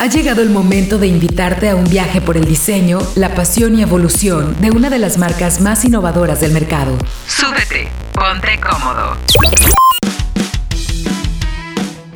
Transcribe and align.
Ha 0.00 0.06
llegado 0.06 0.40
el 0.40 0.48
momento 0.48 0.96
de 0.96 1.08
invitarte 1.08 1.68
a 1.68 1.76
un 1.76 1.84
viaje 1.84 2.22
por 2.22 2.38
el 2.38 2.46
diseño, 2.46 3.00
la 3.16 3.34
pasión 3.34 3.78
y 3.78 3.82
evolución 3.82 4.58
de 4.58 4.70
una 4.70 4.88
de 4.88 4.98
las 4.98 5.18
marcas 5.18 5.60
más 5.60 5.84
innovadoras 5.84 6.40
del 6.40 6.52
mercado. 6.52 6.96
Súbete, 7.26 7.86
ponte 8.14 8.58
cómodo. 8.58 9.18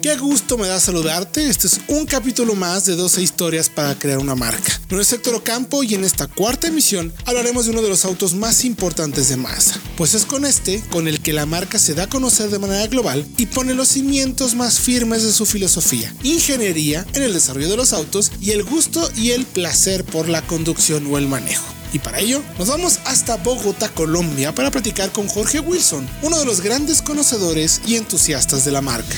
Qué 0.05 0.19
gusto 0.19 0.59
me 0.59 0.69
da 0.69 0.79
saludarte. 0.81 1.49
Este 1.49 1.67
es 1.67 1.81
un 1.89 2.05
capítulo 2.05 2.55
más 2.55 2.85
de 2.85 2.95
12 2.95 3.23
historias 3.23 3.71
para 3.71 3.99
crear 3.99 4.19
una 4.19 4.35
marca. 4.35 4.79
No 4.91 5.01
es 5.01 5.11
Héctor 5.11 5.37
Ocampo 5.37 5.83
y 5.83 5.95
en 5.95 6.05
esta 6.05 6.27
cuarta 6.27 6.67
emisión 6.67 7.11
hablaremos 7.25 7.65
de 7.65 7.71
uno 7.71 7.81
de 7.81 7.89
los 7.89 8.05
autos 8.05 8.35
más 8.35 8.67
importantes 8.67 9.31
de 9.31 9.39
Mazda. 9.39 9.81
Pues 9.97 10.13
es 10.13 10.27
con 10.27 10.45
este 10.45 10.83
con 10.91 11.09
el 11.09 11.23
que 11.23 11.33
la 11.33 11.47
marca 11.47 11.79
se 11.79 11.95
da 11.95 12.03
a 12.03 12.09
conocer 12.11 12.51
de 12.51 12.59
manera 12.59 12.87
global 12.87 13.27
y 13.39 13.47
pone 13.47 13.73
los 13.73 13.89
cimientos 13.89 14.55
más 14.55 14.79
firmes 14.79 15.23
de 15.23 15.33
su 15.33 15.47
filosofía, 15.47 16.15
ingeniería 16.23 17.07
en 17.15 17.23
el 17.23 17.33
desarrollo 17.33 17.71
de 17.71 17.79
los 17.79 17.95
autos 17.95 18.31
y 18.43 18.51
el 18.51 18.63
gusto 18.63 19.11
y 19.17 19.31
el 19.31 19.47
placer 19.47 20.05
por 20.05 20.29
la 20.29 20.47
conducción 20.47 21.07
o 21.11 21.17
el 21.17 21.29
manejo. 21.29 21.74
Y 21.95 22.01
para 22.01 22.19
ello, 22.19 22.43
nos 22.59 22.67
vamos 22.67 22.99
hasta 23.05 23.37
Bogotá, 23.37 23.89
Colombia, 23.89 24.53
para 24.53 24.73
platicar 24.73 25.13
con 25.13 25.29
Jorge 25.29 25.61
Wilson, 25.61 26.09
uno 26.23 26.41
de 26.41 26.45
los 26.45 26.61
grandes 26.61 27.01
conocedores 27.01 27.83
y 27.87 27.95
entusiastas 27.95 28.65
de 28.65 28.73
la 28.73 28.81
marca. 28.81 29.15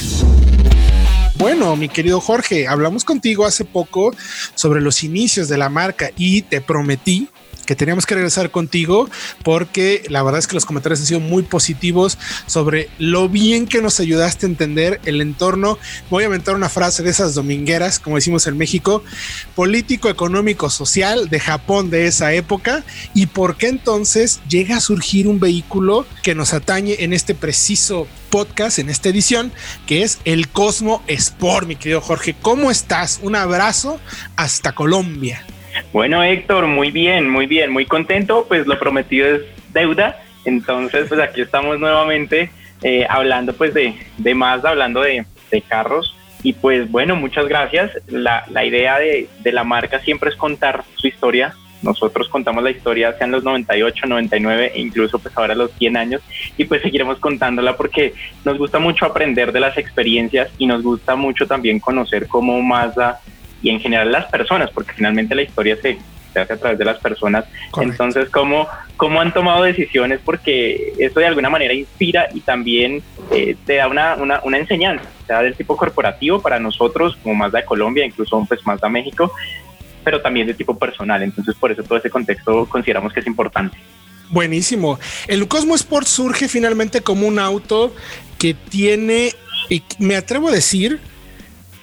Bueno, 1.37 1.75
mi 1.77 1.89
querido 1.89 2.21
Jorge, 2.21 2.69
hablamos 2.69 3.03
contigo 3.05 3.47
hace 3.47 3.65
poco 3.65 4.15
sobre 4.55 4.83
los 4.83 5.03
inicios 5.05 5.49
de 5.49 5.57
la 5.57 5.71
marca 5.71 6.11
y 6.19 6.43
te 6.43 6.61
prometí 6.61 7.31
que 7.67 7.77
teníamos 7.77 8.07
que 8.07 8.15
regresar 8.15 8.51
contigo 8.51 9.11
porque 9.43 10.05
la 10.09 10.23
verdad 10.23 10.39
es 10.39 10.47
que 10.47 10.55
los 10.55 10.65
comentarios 10.65 11.01
han 11.01 11.07
sido 11.07 11.21
muy 11.21 11.43
positivos 11.43 12.19
sobre 12.47 12.89
lo 12.99 13.29
bien 13.29 13.67
que 13.67 13.83
nos 13.83 14.01
ayudaste 14.01 14.47
a 14.47 14.49
entender 14.49 15.01
el 15.05 15.21
entorno. 15.21 15.79
Voy 16.09 16.23
a 16.23 16.27
inventar 16.27 16.55
una 16.55 16.69
frase 16.69 17.03
de 17.03 17.11
esas 17.11 17.35
domingueras, 17.35 17.99
como 17.99 18.17
decimos 18.17 18.47
en 18.47 18.57
México, 18.57 19.03
político, 19.55 20.09
económico, 20.09 20.71
social 20.71 21.29
de 21.29 21.41
Japón 21.41 21.91
de 21.91 22.07
esa 22.07 22.33
época 22.33 22.85
y 23.13 23.27
por 23.27 23.57
qué 23.57 23.69
entonces 23.69 24.41
llega 24.49 24.77
a 24.77 24.81
surgir 24.81 25.29
un 25.29 25.41
vehículo 25.41 26.07
que 26.23 26.35
nos 26.35 26.55
atañe 26.55 26.97
en 27.01 27.13
este 27.13 27.35
preciso 27.35 28.07
podcast, 28.31 28.79
en 28.79 28.89
esta 28.89 29.09
edición, 29.09 29.53
que 29.87 30.03
es 30.03 30.19
el 30.25 30.49
Cosmo 30.49 31.03
Sport, 31.07 31.67
mi 31.67 31.77
querido 31.77 32.01
Jorge. 32.01 32.35
¿Cómo 32.41 32.71
estás? 32.71 33.21
Un 33.23 33.37
abrazo 33.37 34.01
hasta 34.37 34.73
Colombia. 34.73 35.45
Bueno, 35.93 36.23
Héctor, 36.23 36.67
muy 36.67 36.91
bien, 36.91 37.29
muy 37.29 37.47
bien, 37.47 37.71
muy 37.71 37.87
contento. 37.87 38.47
Pues 38.49 38.67
lo 38.67 38.79
prometido 38.79 39.27
es 39.27 39.43
deuda. 39.73 40.21
Entonces, 40.45 41.09
pues 41.09 41.21
aquí 41.21 41.41
estamos 41.41 41.79
nuevamente 41.79 42.51
eh, 42.83 43.07
hablando 43.09 43.53
pues 43.53 43.75
de, 43.75 43.95
de 44.19 44.35
más, 44.35 44.65
hablando 44.65 45.01
de, 45.03 45.27
de, 45.51 45.63
carros. 45.63 46.15
Y 46.43 46.53
pues 46.53 46.91
bueno, 46.91 47.17
muchas 47.17 47.49
gracias. 47.49 47.91
La, 48.07 48.45
idea 48.65 48.99
de, 48.99 49.29
la 49.45 49.65
marca 49.65 49.99
siempre 50.01 50.31
es 50.31 50.37
contar 50.37 50.85
su 50.95 51.09
historia. 51.09 51.55
Nosotros 51.83 52.29
contamos 52.29 52.63
la 52.65 52.71
historia 52.71 53.11
hacia 53.11 53.27
los 53.27 53.45
98, 53.45 54.07
99 54.07 54.73
e 54.75 54.81
incluso 54.81 55.19
pues 55.19 55.37
ahora 55.37 55.55
los 55.55 55.71
100 55.73 55.97
años 55.97 56.23
y 56.57 56.65
pues 56.65 56.81
seguiremos 56.81 57.19
contándola 57.19 57.77
porque 57.77 58.15
nos 58.45 58.57
gusta 58.57 58.79
mucho 58.79 59.05
aprender 59.05 59.53
de 59.53 59.61
las 59.61 59.77
experiencias 59.77 60.49
y 60.57 60.67
nos 60.67 60.83
gusta 60.83 61.17
mucho 61.17 61.47
también 61.47 61.79
conocer 61.79 62.29
cómo 62.29 62.61
Mazda 62.63 63.21
y 63.67 63.71
en 63.71 63.81
general 63.81 64.13
las 64.13 64.27
personas, 64.27 64.71
porque 64.71 64.93
finalmente 64.93 65.35
la 65.35 65.43
historia 65.43 65.77
se, 65.83 65.99
se 66.33 66.39
hace 66.39 66.53
a 66.53 66.57
través 66.57 66.79
de 66.79 66.85
las 66.85 67.01
personas. 67.01 67.47
Entonces, 67.81 68.31
¿cómo, 68.31 68.69
¿cómo 68.97 69.21
han 69.21 69.35
tomado 69.35 69.65
decisiones? 69.65 70.21
Porque 70.25 70.93
eso 71.01 71.19
de 71.19 71.27
alguna 71.27 71.51
manera 71.51 71.75
inspira 71.75 72.29
y 72.33 72.43
también 72.43 73.03
eh, 73.33 73.57
te 73.67 73.75
da 73.75 73.89
una, 73.89 74.15
una, 74.15 74.41
una, 74.45 74.59
enseñanza, 74.59 75.05
sea 75.27 75.43
del 75.43 75.57
tipo 75.57 75.77
corporativo 75.77 76.41
para 76.41 76.61
nosotros, 76.61 77.19
como 77.25 77.35
más 77.35 77.51
de 77.51 77.65
Colombia, 77.65 78.07
incluso 78.07 78.41
pues 78.47 78.65
más 78.65 78.81
de 78.81 78.89
México, 78.89 79.33
pero 80.05 80.23
también 80.23 80.47
de 80.47 80.55
tipo 80.55 80.79
personal. 80.79 81.25
Entonces, 81.25 81.57
por 81.57 81.73
eso 81.73 81.83
todo 81.83 81.99
ese 81.99 82.09
contexto 82.09 82.69
consideramos 82.69 83.13
que 83.13 83.19
es 83.19 83.27
importante. 83.27 83.77
Buenísimo. 84.31 85.01
El 85.27 85.49
Cosmo 85.49 85.75
Sport 85.75 86.07
surge 86.07 86.47
finalmente 86.47 87.01
como 87.01 87.27
un 87.27 87.41
auto 87.41 87.93
que 88.39 88.55
tiene, 88.55 89.33
y 89.69 89.83
me 89.99 90.15
atrevo 90.15 90.51
a 90.51 90.53
decir, 90.53 91.01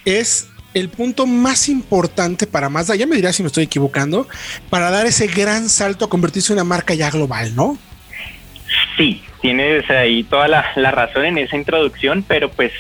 es 0.06 0.48
el 0.74 0.90
punto 0.90 1.26
más 1.26 1.70
importante 1.70 2.48
para 2.48 2.70
Mazda, 2.70 2.96
ya 2.96 3.08
me 3.08 3.16
dirás 3.16 3.36
si 3.36 3.44
me 3.44 3.48
estoy 3.48 3.66
equivocando, 3.66 4.28
para 4.70 4.90
dar 4.92 5.06
ese 5.06 5.28
gran 5.28 5.70
salto 5.70 6.06
a 6.06 6.10
convertirse 6.10 6.54
en 6.54 6.60
una 6.60 6.64
marca 6.64 6.94
ya 6.94 7.10
global, 7.10 7.56
¿no? 7.56 7.78
Sí, 8.98 9.22
tienes 9.42 9.90
ahí 9.90 10.24
toda 10.24 10.48
la, 10.48 10.92
razón 10.92 11.26
en 11.26 11.38
esa 11.38 11.58
introducción, 11.58 12.24
pero 12.28 12.50
pues 12.50 12.72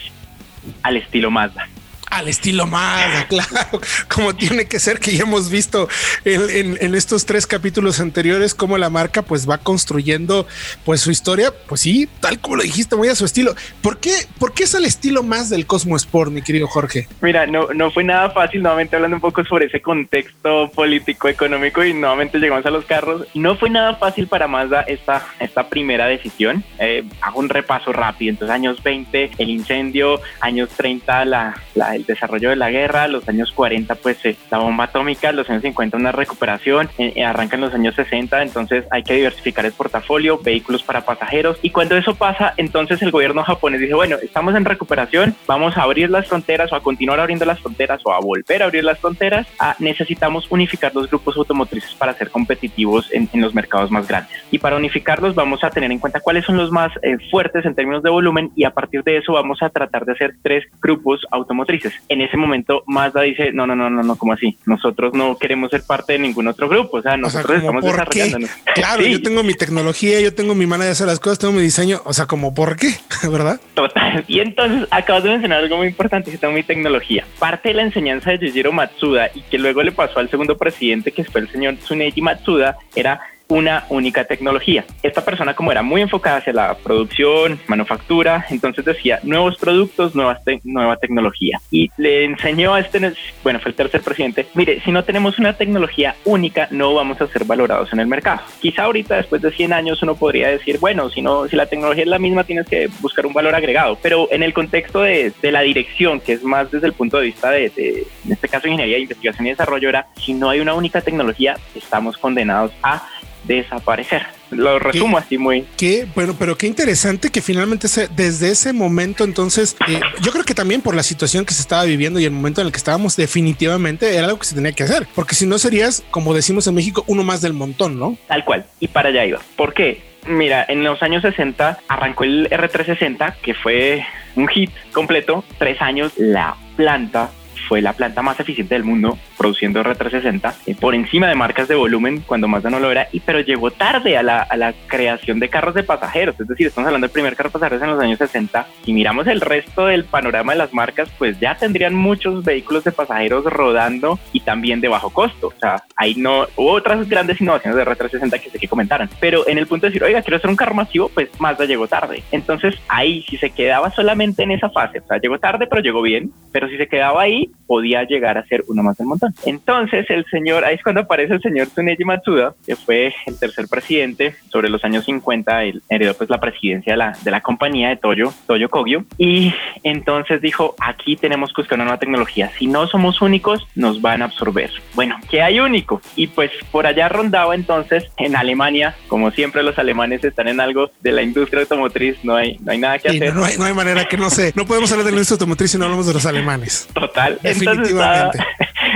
al 0.81 0.97
estilo 0.97 1.29
Mazda 1.29 1.67
al 2.13 2.27
estilo 2.27 2.67
Mazda, 2.67 3.27
claro, 3.29 3.81
como 4.07 4.35
tiene 4.35 4.65
que 4.65 4.79
ser, 4.79 4.99
que 4.99 5.15
ya 5.15 5.23
hemos 5.23 5.49
visto 5.49 5.89
en, 6.25 6.77
en, 6.79 6.95
estos 6.95 7.25
tres 7.25 7.47
capítulos 7.47 7.99
anteriores, 7.99 8.53
cómo 8.53 8.77
la 8.77 8.89
marca 8.89 9.23
pues 9.23 9.49
va 9.49 9.57
construyendo 9.57 10.47
pues 10.85 11.01
su 11.01 11.11
historia, 11.11 11.51
pues 11.67 11.81
sí, 11.81 12.07
tal 12.19 12.39
como 12.39 12.57
lo 12.57 12.63
dijiste, 12.63 12.95
muy 12.95 13.07
a 13.07 13.15
su 13.15 13.25
estilo. 13.25 13.55
¿Por 13.81 13.97
qué, 13.97 14.11
por 14.39 14.53
qué 14.53 14.63
es 14.63 14.75
al 14.75 14.85
estilo 14.85 15.23
más 15.23 15.49
del 15.49 15.65
Cosmo 15.65 15.95
Sport, 15.95 16.31
mi 16.31 16.41
querido 16.41 16.67
Jorge? 16.67 17.07
Mira, 17.21 17.45
no, 17.47 17.73
no 17.73 17.91
fue 17.91 18.03
nada 18.03 18.29
fácil, 18.29 18.61
nuevamente 18.61 18.95
hablando 18.95 19.17
un 19.17 19.21
poco 19.21 19.43
sobre 19.43 19.65
ese 19.65 19.81
contexto 19.81 20.69
político, 20.71 21.27
económico 21.27 21.83
y 21.83 21.93
nuevamente 21.93 22.37
llegamos 22.37 22.65
a 22.65 22.69
los 22.69 22.85
carros. 22.85 23.25
No 23.33 23.57
fue 23.57 23.69
nada 23.69 23.95
fácil 23.95 24.27
para 24.27 24.47
Mazda 24.47 24.81
esta, 24.81 25.25
esta 25.39 25.67
primera 25.67 26.05
decisión. 26.05 26.63
Eh, 26.79 27.03
hago 27.21 27.39
un 27.39 27.49
repaso 27.49 27.91
rápido, 27.91 28.31
entonces 28.31 28.53
años 28.53 28.81
20, 28.83 29.31
el 29.37 29.49
incendio, 29.49 30.21
años 30.41 30.69
30, 30.77 31.25
la, 31.25 31.55
la 31.75 31.95
desarrollo 32.05 32.49
de 32.49 32.55
la 32.55 32.69
guerra, 32.69 33.07
los 33.07 33.27
años 33.27 33.51
40 33.51 33.95
pues 33.95 34.23
eh, 34.25 34.35
la 34.51 34.59
bomba 34.59 34.85
atómica, 34.85 35.31
los 35.31 35.49
años 35.49 35.61
50 35.61 35.97
una 35.97 36.11
recuperación, 36.11 36.89
eh, 36.97 37.13
eh, 37.15 37.23
arrancan 37.23 37.61
los 37.61 37.73
años 37.73 37.95
60, 37.95 38.41
entonces 38.41 38.85
hay 38.91 39.03
que 39.03 39.15
diversificar 39.15 39.65
el 39.65 39.71
portafolio, 39.71 40.39
vehículos 40.39 40.83
para 40.83 41.01
pasajeros 41.01 41.57
y 41.61 41.69
cuando 41.69 41.95
eso 41.95 42.15
pasa, 42.15 42.53
entonces 42.57 43.01
el 43.01 43.11
gobierno 43.11 43.43
japonés 43.43 43.81
dice, 43.81 43.93
bueno, 43.93 44.17
estamos 44.21 44.55
en 44.55 44.65
recuperación, 44.65 45.35
vamos 45.47 45.77
a 45.77 45.83
abrir 45.83 46.09
las 46.09 46.27
fronteras 46.27 46.71
o 46.71 46.75
a 46.75 46.83
continuar 46.83 47.19
abriendo 47.19 47.45
las 47.45 47.59
fronteras 47.59 48.01
o 48.05 48.13
a 48.13 48.19
volver 48.19 48.61
a 48.61 48.65
abrir 48.65 48.83
las 48.83 48.99
fronteras, 48.99 49.47
a, 49.59 49.75
necesitamos 49.79 50.47
unificar 50.49 50.93
los 50.93 51.09
grupos 51.09 51.37
automotrices 51.37 51.93
para 51.95 52.13
ser 52.13 52.29
competitivos 52.29 53.09
en, 53.11 53.29
en, 53.33 53.41
los 53.41 53.53
mercados 53.53 53.91
más 53.91 54.07
grandes. 54.07 54.33
Y 54.51 54.59
para 54.59 54.75
unificarlos 54.75 55.35
vamos 55.35 55.63
a 55.63 55.69
tener 55.69 55.91
en 55.91 55.99
cuenta 55.99 56.19
cuáles 56.19 56.45
son 56.45 56.57
los 56.57 56.71
más 56.71 56.91
eh, 57.01 57.17
fuertes 57.29 57.65
en 57.65 57.75
términos 57.75 58.03
de 58.03 58.09
volumen 58.09 58.51
y 58.55 58.63
a 58.63 58.71
partir 58.71 59.03
de 59.03 59.17
eso 59.17 59.33
vamos 59.33 59.61
a 59.61 59.69
tratar 59.69 60.05
de 60.05 60.13
hacer 60.13 60.35
tres 60.41 60.63
grupos 60.81 61.21
automotrices 61.31 61.92
en 62.09 62.21
ese 62.21 62.37
momento 62.37 62.83
Mazda 62.87 63.21
dice, 63.21 63.51
no, 63.51 63.67
no, 63.67 63.75
no, 63.75 63.89
no, 63.89 64.03
no, 64.03 64.15
como 64.15 64.33
así? 64.33 64.57
Nosotros 64.65 65.13
no 65.13 65.37
queremos 65.37 65.71
ser 65.71 65.83
parte 65.83 66.13
de 66.13 66.19
ningún 66.19 66.47
otro 66.47 66.69
grupo, 66.69 66.97
o 66.97 67.01
sea, 67.01 67.17
nosotros 67.17 67.45
o 67.45 67.53
sea, 67.53 67.57
estamos 67.59 67.83
desarrollándonos. 67.83 68.49
Claro, 68.75 69.03
sí. 69.03 69.11
yo 69.11 69.21
tengo 69.21 69.43
mi 69.43 69.53
tecnología, 69.53 70.19
yo 70.21 70.33
tengo 70.33 70.55
mi 70.55 70.65
manera 70.65 70.85
de 70.85 70.91
hacer 70.91 71.07
las 71.07 71.19
cosas, 71.19 71.39
tengo 71.39 71.53
mi 71.53 71.61
diseño, 71.61 72.01
o 72.05 72.13
sea, 72.13 72.25
como 72.25 72.53
por 72.53 72.75
qué, 72.75 72.95
¿verdad? 73.29 73.59
Total. 73.73 74.23
Y 74.27 74.39
entonces 74.39 74.87
acabas 74.91 75.23
de 75.23 75.29
mencionar 75.31 75.59
algo 75.59 75.77
muy 75.77 75.87
importante, 75.87 76.31
que 76.31 76.37
tengo 76.37 76.53
mi 76.53 76.63
tecnología. 76.63 77.25
Parte 77.39 77.69
de 77.69 77.75
la 77.75 77.83
enseñanza 77.83 78.31
de 78.31 78.39
Yujiro 78.39 78.71
Matsuda 78.71 79.29
y 79.33 79.41
que 79.41 79.57
luego 79.57 79.83
le 79.83 79.91
pasó 79.91 80.19
al 80.19 80.29
segundo 80.29 80.57
presidente, 80.57 81.11
que 81.11 81.23
fue 81.23 81.41
el 81.41 81.49
señor 81.49 81.75
Tsuneji 81.77 82.21
Matsuda, 82.21 82.77
era 82.95 83.19
una 83.47 83.85
única 83.89 84.23
tecnología. 84.25 84.85
Esta 85.01 85.23
persona 85.23 85.55
como 85.55 85.71
era 85.71 85.81
muy 85.81 86.01
enfocada 86.01 86.37
hacia 86.37 86.53
la 86.53 86.75
producción, 86.75 87.59
manufactura, 87.67 88.45
entonces 88.49 88.85
decía 88.85 89.19
nuevos 89.23 89.57
productos, 89.57 90.15
nuevas 90.15 90.43
te 90.43 90.59
nueva 90.63 90.97
tecnología. 90.97 91.59
Y 91.71 91.89
le 91.97 92.25
enseñó 92.25 92.73
a 92.73 92.79
este, 92.79 93.13
bueno, 93.43 93.59
fue 93.59 93.71
el 93.71 93.75
tercer 93.75 94.01
presidente, 94.01 94.47
mire, 94.53 94.81
si 94.81 94.91
no 94.91 95.03
tenemos 95.03 95.39
una 95.39 95.53
tecnología 95.53 96.15
única, 96.25 96.67
no 96.71 96.93
vamos 96.93 97.19
a 97.21 97.27
ser 97.27 97.45
valorados 97.45 97.91
en 97.93 97.99
el 97.99 98.07
mercado. 98.07 98.41
Quizá 98.61 98.83
ahorita, 98.83 99.17
después 99.17 99.41
de 99.41 99.51
100 99.51 99.73
años, 99.73 100.01
uno 100.03 100.15
podría 100.15 100.49
decir, 100.49 100.79
bueno, 100.79 101.09
si, 101.09 101.21
no, 101.21 101.47
si 101.47 101.55
la 101.55 101.65
tecnología 101.65 102.03
es 102.03 102.09
la 102.09 102.19
misma, 102.19 102.43
tienes 102.43 102.67
que 102.67 102.89
buscar 103.01 103.25
un 103.25 103.33
valor 103.33 103.55
agregado. 103.55 103.97
Pero 104.01 104.27
en 104.31 104.43
el 104.43 104.53
contexto 104.53 105.01
de, 105.01 105.33
de 105.41 105.51
la 105.51 105.61
dirección, 105.61 106.19
que 106.19 106.33
es 106.33 106.43
más 106.43 106.71
desde 106.71 106.87
el 106.87 106.93
punto 106.93 107.17
de 107.17 107.25
vista 107.25 107.51
de, 107.51 107.69
de, 107.69 108.07
en 108.25 108.31
este 108.31 108.47
caso, 108.47 108.67
ingeniería, 108.67 108.97
investigación 108.99 109.47
y 109.47 109.51
desarrollo, 109.51 109.89
era, 109.89 110.07
si 110.15 110.33
no 110.33 110.49
hay 110.49 110.59
una 110.59 110.73
única 110.73 111.01
tecnología, 111.01 111.57
estamos 111.75 112.17
condenados 112.17 112.71
a 112.81 113.03
desaparecer. 113.43 114.23
Lo 114.51 114.79
resumo 114.79 115.17
¿Qué, 115.17 115.23
así 115.23 115.37
muy. 115.37 115.65
Qué, 115.77 116.07
bueno, 116.13 116.35
pero 116.37 116.57
qué 116.57 116.67
interesante 116.67 117.31
que 117.31 117.41
finalmente 117.41 117.87
se, 117.87 118.07
desde 118.07 118.51
ese 118.51 118.73
momento, 118.73 119.23
entonces, 119.23 119.75
eh, 119.87 119.99
yo 120.21 120.31
creo 120.31 120.43
que 120.43 120.53
también 120.53 120.81
por 120.81 120.95
la 120.95 121.03
situación 121.03 121.45
que 121.45 121.53
se 121.53 121.61
estaba 121.61 121.83
viviendo 121.83 122.19
y 122.19 122.25
el 122.25 122.31
momento 122.31 122.61
en 122.61 122.67
el 122.67 122.73
que 122.73 122.77
estábamos, 122.77 123.15
definitivamente 123.15 124.15
era 124.15 124.25
algo 124.25 124.39
que 124.39 124.45
se 124.45 124.55
tenía 124.55 124.71
que 124.71 124.83
hacer, 124.83 125.07
porque 125.15 125.35
si 125.35 125.45
no 125.45 125.57
serías, 125.57 126.03
como 126.11 126.33
decimos 126.33 126.67
en 126.67 126.75
México, 126.75 127.03
uno 127.07 127.23
más 127.23 127.41
del 127.41 127.53
montón, 127.53 127.97
¿no? 127.97 128.17
Tal 128.27 128.45
cual. 128.45 128.65
Y 128.79 128.87
para 128.87 129.09
allá 129.09 129.25
iba. 129.25 129.39
¿Por 129.55 129.73
qué? 129.73 130.01
Mira, 130.27 130.65
en 130.67 130.83
los 130.83 131.01
años 131.03 131.21
60 131.21 131.79
arrancó 131.87 132.23
el 132.23 132.49
R360, 132.49 133.35
que 133.41 133.53
fue 133.53 134.05
un 134.35 134.47
hit 134.47 134.71
completo. 134.93 135.43
Tres 135.57 135.81
años, 135.81 136.13
la 136.17 136.55
planta 136.75 137.31
fue 137.67 137.81
la 137.81 137.93
planta 137.93 138.21
más 138.21 138.39
eficiente 138.39 138.75
del 138.75 138.83
mundo 138.83 139.17
produciendo 139.37 139.83
R360 139.83 140.53
eh, 140.65 140.75
por 140.79 140.95
encima 140.95 141.27
de 141.27 141.35
marcas 141.35 141.67
de 141.67 141.75
volumen 141.75 142.23
cuando 142.25 142.47
Mazda 142.47 142.69
no 142.69 142.79
lo 142.79 142.91
era, 142.91 143.07
y, 143.11 143.19
pero 143.19 143.39
llegó 143.39 143.71
tarde 143.71 144.17
a 144.17 144.23
la, 144.23 144.41
a 144.41 144.57
la 144.57 144.73
creación 144.87 145.39
de 145.39 145.49
carros 145.49 145.75
de 145.75 145.83
pasajeros. 145.83 146.39
Es 146.39 146.47
decir, 146.47 146.67
estamos 146.67 146.87
hablando 146.87 147.07
del 147.07 147.13
primer 147.13 147.35
carro 147.35 147.49
de 147.49 147.53
pasajeros 147.53 147.83
en 147.83 147.89
los 147.89 147.99
años 147.99 148.17
60 148.17 148.67
y 148.85 148.93
miramos 148.93 149.27
el 149.27 149.41
resto 149.41 149.85
del 149.85 150.05
panorama 150.05 150.53
de 150.53 150.59
las 150.59 150.73
marcas, 150.73 151.09
pues 151.17 151.39
ya 151.39 151.55
tendrían 151.55 151.95
muchos 151.95 152.43
vehículos 152.43 152.83
de 152.83 152.91
pasajeros 152.91 153.45
rodando 153.45 154.19
y 154.31 154.39
también 154.41 154.81
de 154.81 154.87
bajo 154.87 155.09
costo. 155.09 155.47
O 155.47 155.59
sea, 155.59 155.83
ahí 155.95 156.15
no 156.15 156.47
hubo 156.55 156.71
otras 156.71 157.07
grandes 157.07 157.39
innovaciones 157.41 157.77
de 157.77 157.85
R360 157.85 158.39
que 158.39 158.49
sé 158.49 158.59
que 158.59 158.67
comentaron. 158.67 159.09
Pero 159.19 159.47
en 159.47 159.57
el 159.57 159.67
punto 159.67 159.85
de 159.85 159.91
decir, 159.91 160.03
oiga, 160.03 160.21
quiero 160.21 160.37
hacer 160.37 160.49
un 160.49 160.55
carro 160.55 160.75
masivo, 160.75 161.09
pues 161.09 161.29
Mazda 161.39 161.65
llegó 161.65 161.87
tarde. 161.87 162.23
Entonces 162.31 162.75
ahí, 162.87 163.23
si 163.29 163.37
se 163.37 163.49
quedaba 163.49 163.91
solamente 163.91 164.43
en 164.43 164.51
esa 164.51 164.69
fase, 164.69 164.99
o 164.99 165.07
sea, 165.07 165.17
llegó 165.17 165.39
tarde, 165.39 165.67
pero 165.67 165.81
llegó 165.81 166.01
bien, 166.01 166.31
pero 166.51 166.67
si 166.67 166.77
se 166.77 166.87
quedaba 166.87 167.21
ahí, 167.21 167.51
podía 167.65 168.03
llegar 168.03 168.37
a 168.37 168.45
ser 168.45 168.63
uno 168.67 168.83
más 168.83 168.97
del 168.97 169.07
montón. 169.07 169.33
Entonces 169.45 170.05
el 170.09 170.25
señor, 170.25 170.65
ahí 170.65 170.75
es 170.75 170.83
cuando 170.83 171.01
aparece 171.01 171.33
el 171.33 171.41
señor 171.41 171.67
Tsuneji 171.67 172.03
Matsuda, 172.03 172.55
que 172.65 172.75
fue 172.75 173.13
el 173.25 173.39
tercer 173.39 173.67
presidente 173.67 174.35
sobre 174.51 174.69
los 174.69 174.83
años 174.83 175.05
50, 175.05 175.63
él 175.63 175.81
heredó 175.89 176.13
pues 176.13 176.29
la 176.29 176.39
presidencia 176.39 176.93
de 176.93 176.97
la, 176.97 177.17
de 177.23 177.31
la 177.31 177.41
compañía 177.41 177.89
de 177.89 177.97
Toyo, 177.97 178.33
Toyo 178.47 178.69
Kogyo, 178.69 179.03
y 179.17 179.53
entonces 179.83 180.41
dijo, 180.41 180.75
aquí 180.79 181.15
tenemos 181.15 181.51
que 181.51 181.61
buscar 181.61 181.77
una 181.77 181.85
nueva 181.85 181.99
tecnología, 181.99 182.51
si 182.57 182.67
no 182.67 182.87
somos 182.87 183.21
únicos, 183.21 183.65
nos 183.75 184.01
van 184.01 184.21
a 184.21 184.25
absorber. 184.25 184.71
Bueno, 184.93 185.17
¿qué 185.29 185.41
hay 185.41 185.59
único? 185.59 186.01
Y 186.15 186.27
pues 186.27 186.51
por 186.71 186.85
allá 186.85 187.09
rondaba 187.09 187.55
entonces 187.55 188.05
en 188.17 188.35
Alemania, 188.35 188.95
como 189.07 189.31
siempre 189.31 189.63
los 189.63 189.77
alemanes 189.77 190.23
están 190.23 190.47
en 190.47 190.59
algo 190.59 190.91
de 191.01 191.11
la 191.11 191.21
industria 191.21 191.61
automotriz, 191.61 192.17
no 192.23 192.35
hay, 192.35 192.57
no 192.59 192.71
hay 192.71 192.77
nada 192.77 192.99
que 192.99 193.09
hacer. 193.09 193.33
No, 193.33 193.45
hay, 193.45 193.57
no 193.57 193.65
hay 193.65 193.73
manera 193.73 194.05
que 194.05 194.17
no 194.17 194.29
sé, 194.29 194.53
no 194.55 194.65
podemos 194.65 194.91
hablar 194.91 195.05
de 195.05 195.11
la 195.11 195.17
industria 195.17 195.35
automotriz 195.35 195.71
si 195.71 195.77
no 195.77 195.85
hablamos 195.85 196.07
de 196.07 196.13
los 196.13 196.25
alemanes. 196.25 196.87
Total. 196.93 197.39
Definitivamente. 197.43 198.37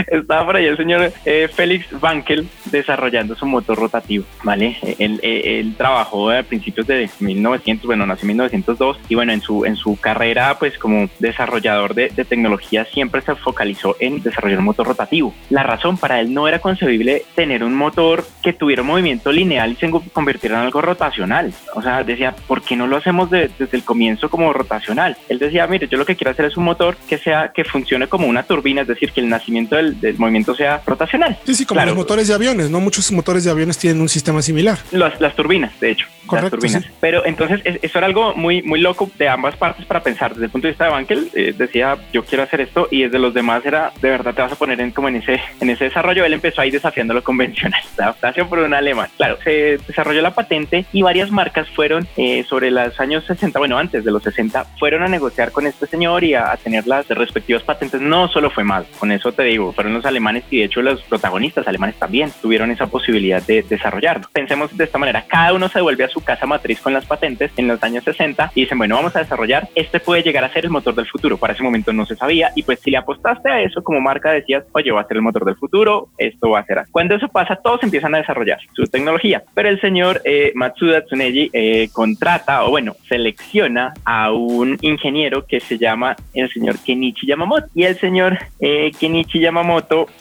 Estaba, 0.07 0.45
por 0.45 0.55
ahí 0.55 0.65
el 0.65 0.77
señor 0.77 1.11
eh, 1.25 1.49
Félix 1.53 1.87
Wankel 2.01 2.47
desarrollando 2.65 3.35
su 3.35 3.45
motor 3.45 3.77
rotativo, 3.77 4.25
¿vale? 4.43 4.77
Él, 4.99 5.19
él, 5.23 5.75
trabajó 5.77 6.29
a 6.29 6.43
principios 6.43 6.87
de 6.87 7.09
1900, 7.19 7.85
bueno, 7.85 8.05
nació 8.05 8.23
en 8.23 8.37
1902 8.37 8.99
y 9.09 9.15
bueno, 9.15 9.33
en 9.33 9.41
su, 9.41 9.65
en 9.65 9.75
su 9.75 9.97
carrera, 9.99 10.57
pues 10.59 10.77
como 10.77 11.09
desarrollador 11.19 11.93
de, 11.93 12.09
de 12.09 12.25
tecnología 12.25 12.85
siempre 12.85 13.21
se 13.21 13.35
focalizó 13.35 13.95
en 13.99 14.21
desarrollar 14.21 14.59
un 14.59 14.65
motor 14.65 14.87
rotativo. 14.87 15.33
La 15.49 15.63
razón 15.63 15.97
para 15.97 16.19
él 16.19 16.33
no 16.33 16.47
era 16.47 16.59
concebible 16.59 17.23
tener 17.35 17.63
un 17.63 17.75
motor 17.75 18.25
que 18.43 18.53
tuviera 18.53 18.81
un 18.81 18.89
movimiento 18.89 19.31
lineal 19.31 19.71
y 19.71 19.75
se 19.75 19.89
convirtiera 20.13 20.57
en 20.57 20.65
algo 20.65 20.81
rotacional. 20.81 21.53
O 21.75 21.81
sea, 21.81 22.03
decía, 22.03 22.35
¿por 22.47 22.61
qué 22.61 22.75
no 22.75 22.87
lo 22.87 22.97
hacemos 22.97 23.29
desde 23.29 23.69
el 23.71 23.83
comienzo 23.83 24.29
como 24.29 24.53
rotacional? 24.53 25.17
Él 25.29 25.39
decía, 25.39 25.67
mire, 25.67 25.87
yo 25.87 25.97
lo 25.97 26.05
que 26.05 26.15
quiero 26.15 26.31
hacer 26.31 26.45
es 26.45 26.57
un 26.57 26.65
motor 26.65 26.97
que 27.07 27.17
sea, 27.17 27.51
que 27.53 27.63
funcione 27.63 28.07
como 28.07 28.27
una 28.27 28.43
turbina, 28.43 28.81
es 28.81 28.87
decir, 28.87 29.11
que 29.11 29.21
el 29.21 29.29
nacimiento 29.29 29.75
del, 29.75 29.86
movimiento 30.17 30.55
sea 30.55 30.81
rotacional. 30.85 31.37
Sí, 31.45 31.55
sí, 31.55 31.65
como 31.65 31.83
los 31.85 31.95
motores 31.95 32.27
de 32.27 32.33
aviones, 32.33 32.69
¿no? 32.69 32.79
Muchos 32.79 33.11
motores 33.11 33.43
de 33.43 33.51
aviones 33.51 33.77
tienen 33.77 34.01
un 34.01 34.09
sistema 34.09 34.41
similar. 34.41 34.77
Las, 34.91 35.19
las 35.19 35.35
turbinas, 35.35 35.79
de 35.79 35.91
hecho. 35.91 36.07
Correcto, 36.25 36.57
las 36.57 36.61
turbinas. 36.61 36.85
Pero 36.99 37.25
entonces 37.25 37.61
eso 37.81 37.97
era 37.97 38.07
algo 38.07 38.35
muy, 38.35 38.61
muy 38.61 38.79
loco 38.79 39.09
de 39.17 39.29
ambas 39.29 39.55
partes 39.55 39.85
para 39.85 40.01
pensar. 40.01 40.31
Desde 40.33 40.45
el 40.45 40.51
punto 40.51 40.67
de 40.67 40.71
vista 40.71 40.85
de 40.85 40.91
Bankel, 40.91 41.29
eh, 41.33 41.53
decía, 41.57 41.97
yo 42.13 42.23
quiero 42.25 42.43
hacer 42.43 42.61
esto 42.61 42.87
y 42.91 43.03
desde 43.03 43.19
los 43.19 43.33
demás 43.33 43.65
era, 43.65 43.91
de 44.01 44.09
verdad 44.09 44.33
te 44.33 44.41
vas 44.41 44.51
a 44.51 44.55
poner 44.55 44.79
en 44.81 44.91
como 44.91 45.07
en 45.07 45.17
ese, 45.17 45.41
en 45.59 45.69
ese 45.69 45.85
desarrollo. 45.85 46.25
Él 46.25 46.33
empezó 46.33 46.61
ahí 46.61 46.71
desafiando 46.71 47.13
lo 47.13 47.23
convencional, 47.23 47.81
la 47.97 48.05
adaptación 48.05 48.49
por 48.49 48.59
un 48.59 48.73
alemán. 48.73 49.09
Claro, 49.17 49.37
se 49.43 49.79
desarrolló 49.87 50.21
la 50.21 50.33
patente 50.33 50.85
y 50.91 51.01
varias 51.01 51.31
marcas 51.31 51.67
fueron 51.69 52.07
eh, 52.17 52.45
sobre 52.47 52.71
los 52.71 52.99
años 52.99 53.25
60, 53.25 53.57
bueno, 53.59 53.77
antes 53.77 54.03
de 54.03 54.11
los 54.11 54.23
60, 54.23 54.65
fueron 54.79 55.03
a 55.03 55.07
negociar 55.07 55.51
con 55.51 55.67
este 55.67 55.87
señor 55.87 56.23
y 56.23 56.33
a, 56.33 56.57
tener 56.63 56.87
las 56.87 57.07
respectivas 57.07 57.63
patentes. 57.63 58.01
No 58.01 58.27
solo 58.27 58.49
fue 58.49 58.63
mal, 58.63 58.85
con 58.99 59.11
eso 59.11 59.31
te 59.31 59.43
digo, 59.43 59.73
fueron 59.77 59.93
los 59.93 60.05
alemanes 60.05 60.43
y 60.49 60.57
de 60.57 60.63
hecho 60.63 60.81
los 60.81 61.03
protagonistas 61.03 61.67
alemanes 61.67 61.97
también 61.97 62.31
tuvieron 62.41 62.71
esa 62.71 62.87
posibilidad 62.87 63.43
de 63.43 63.61
desarrollarlo. 63.61 64.27
Pensemos 64.33 64.75
de 64.75 64.83
esta 64.83 64.97
manera, 64.97 65.25
cada 65.27 65.53
uno 65.53 65.69
se 65.69 65.77
devuelve 65.77 66.03
a 66.03 66.09
su 66.09 66.23
casa 66.23 66.47
matriz 66.47 66.81
con 66.81 66.93
las 66.93 67.05
patentes 67.05 67.51
en 67.57 67.67
los 67.67 67.83
años 67.83 68.03
60 68.03 68.53
y 68.55 68.61
dicen, 68.61 68.79
bueno, 68.79 68.95
vamos 68.95 69.15
a 69.15 69.19
desarrollar, 69.19 69.69
este 69.75 69.99
puede 69.99 70.23
llegar 70.23 70.43
a 70.43 70.51
ser 70.51 70.65
el 70.65 70.71
motor 70.71 70.95
del 70.95 71.05
futuro. 71.05 71.37
Para 71.37 71.53
ese 71.53 71.61
momento 71.61 71.93
no 71.93 72.07
se 72.07 72.15
sabía 72.15 72.51
y 72.55 72.63
pues 72.63 72.79
si 72.79 72.89
le 72.89 72.97
apostaste 72.97 73.51
a 73.51 73.61
eso 73.61 73.83
como 73.83 74.01
marca 74.01 74.31
decías, 74.31 74.63
oye, 74.71 74.89
va 74.89 75.01
a 75.01 75.07
ser 75.07 75.17
el 75.17 75.23
motor 75.23 75.45
del 75.45 75.57
futuro, 75.57 76.09
esto 76.17 76.49
va 76.49 76.61
a 76.61 76.65
ser 76.65 76.79
así. 76.79 76.91
Cuando 76.91 77.13
eso 77.13 77.27
pasa, 77.27 77.55
todos 77.55 77.83
empiezan 77.83 78.15
a 78.15 78.17
desarrollar 78.17 78.57
su 78.75 78.83
tecnología, 78.87 79.43
pero 79.53 79.69
el 79.69 79.79
señor 79.79 80.21
eh, 80.25 80.53
Matsuda 80.55 81.05
Tsuneji 81.05 81.51
eh, 81.53 81.89
contrata 81.93 82.63
o 82.63 82.71
bueno, 82.71 82.95
selecciona 83.07 83.93
a 84.05 84.31
un 84.31 84.79
ingeniero 84.81 85.45
que 85.45 85.59
se 85.59 85.77
llama 85.77 86.15
el 86.33 86.49
señor 86.51 86.79
Kenichi 86.83 87.27
Yamamoto 87.27 87.67
y 87.75 87.83
el 87.83 87.95
señor 87.99 88.39
eh, 88.59 88.91
Kenichi 88.99 89.39
Yamamoto 89.39 89.66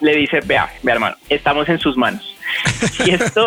le 0.00 0.14
dice, 0.14 0.40
vea, 0.40 0.69
vea 0.82 0.94
hermano, 0.94 1.16
estamos 1.28 1.69
en 1.69 1.78
sus 1.78 1.96
manos. 1.96 2.35
Si 2.96 3.10
esto, 3.10 3.46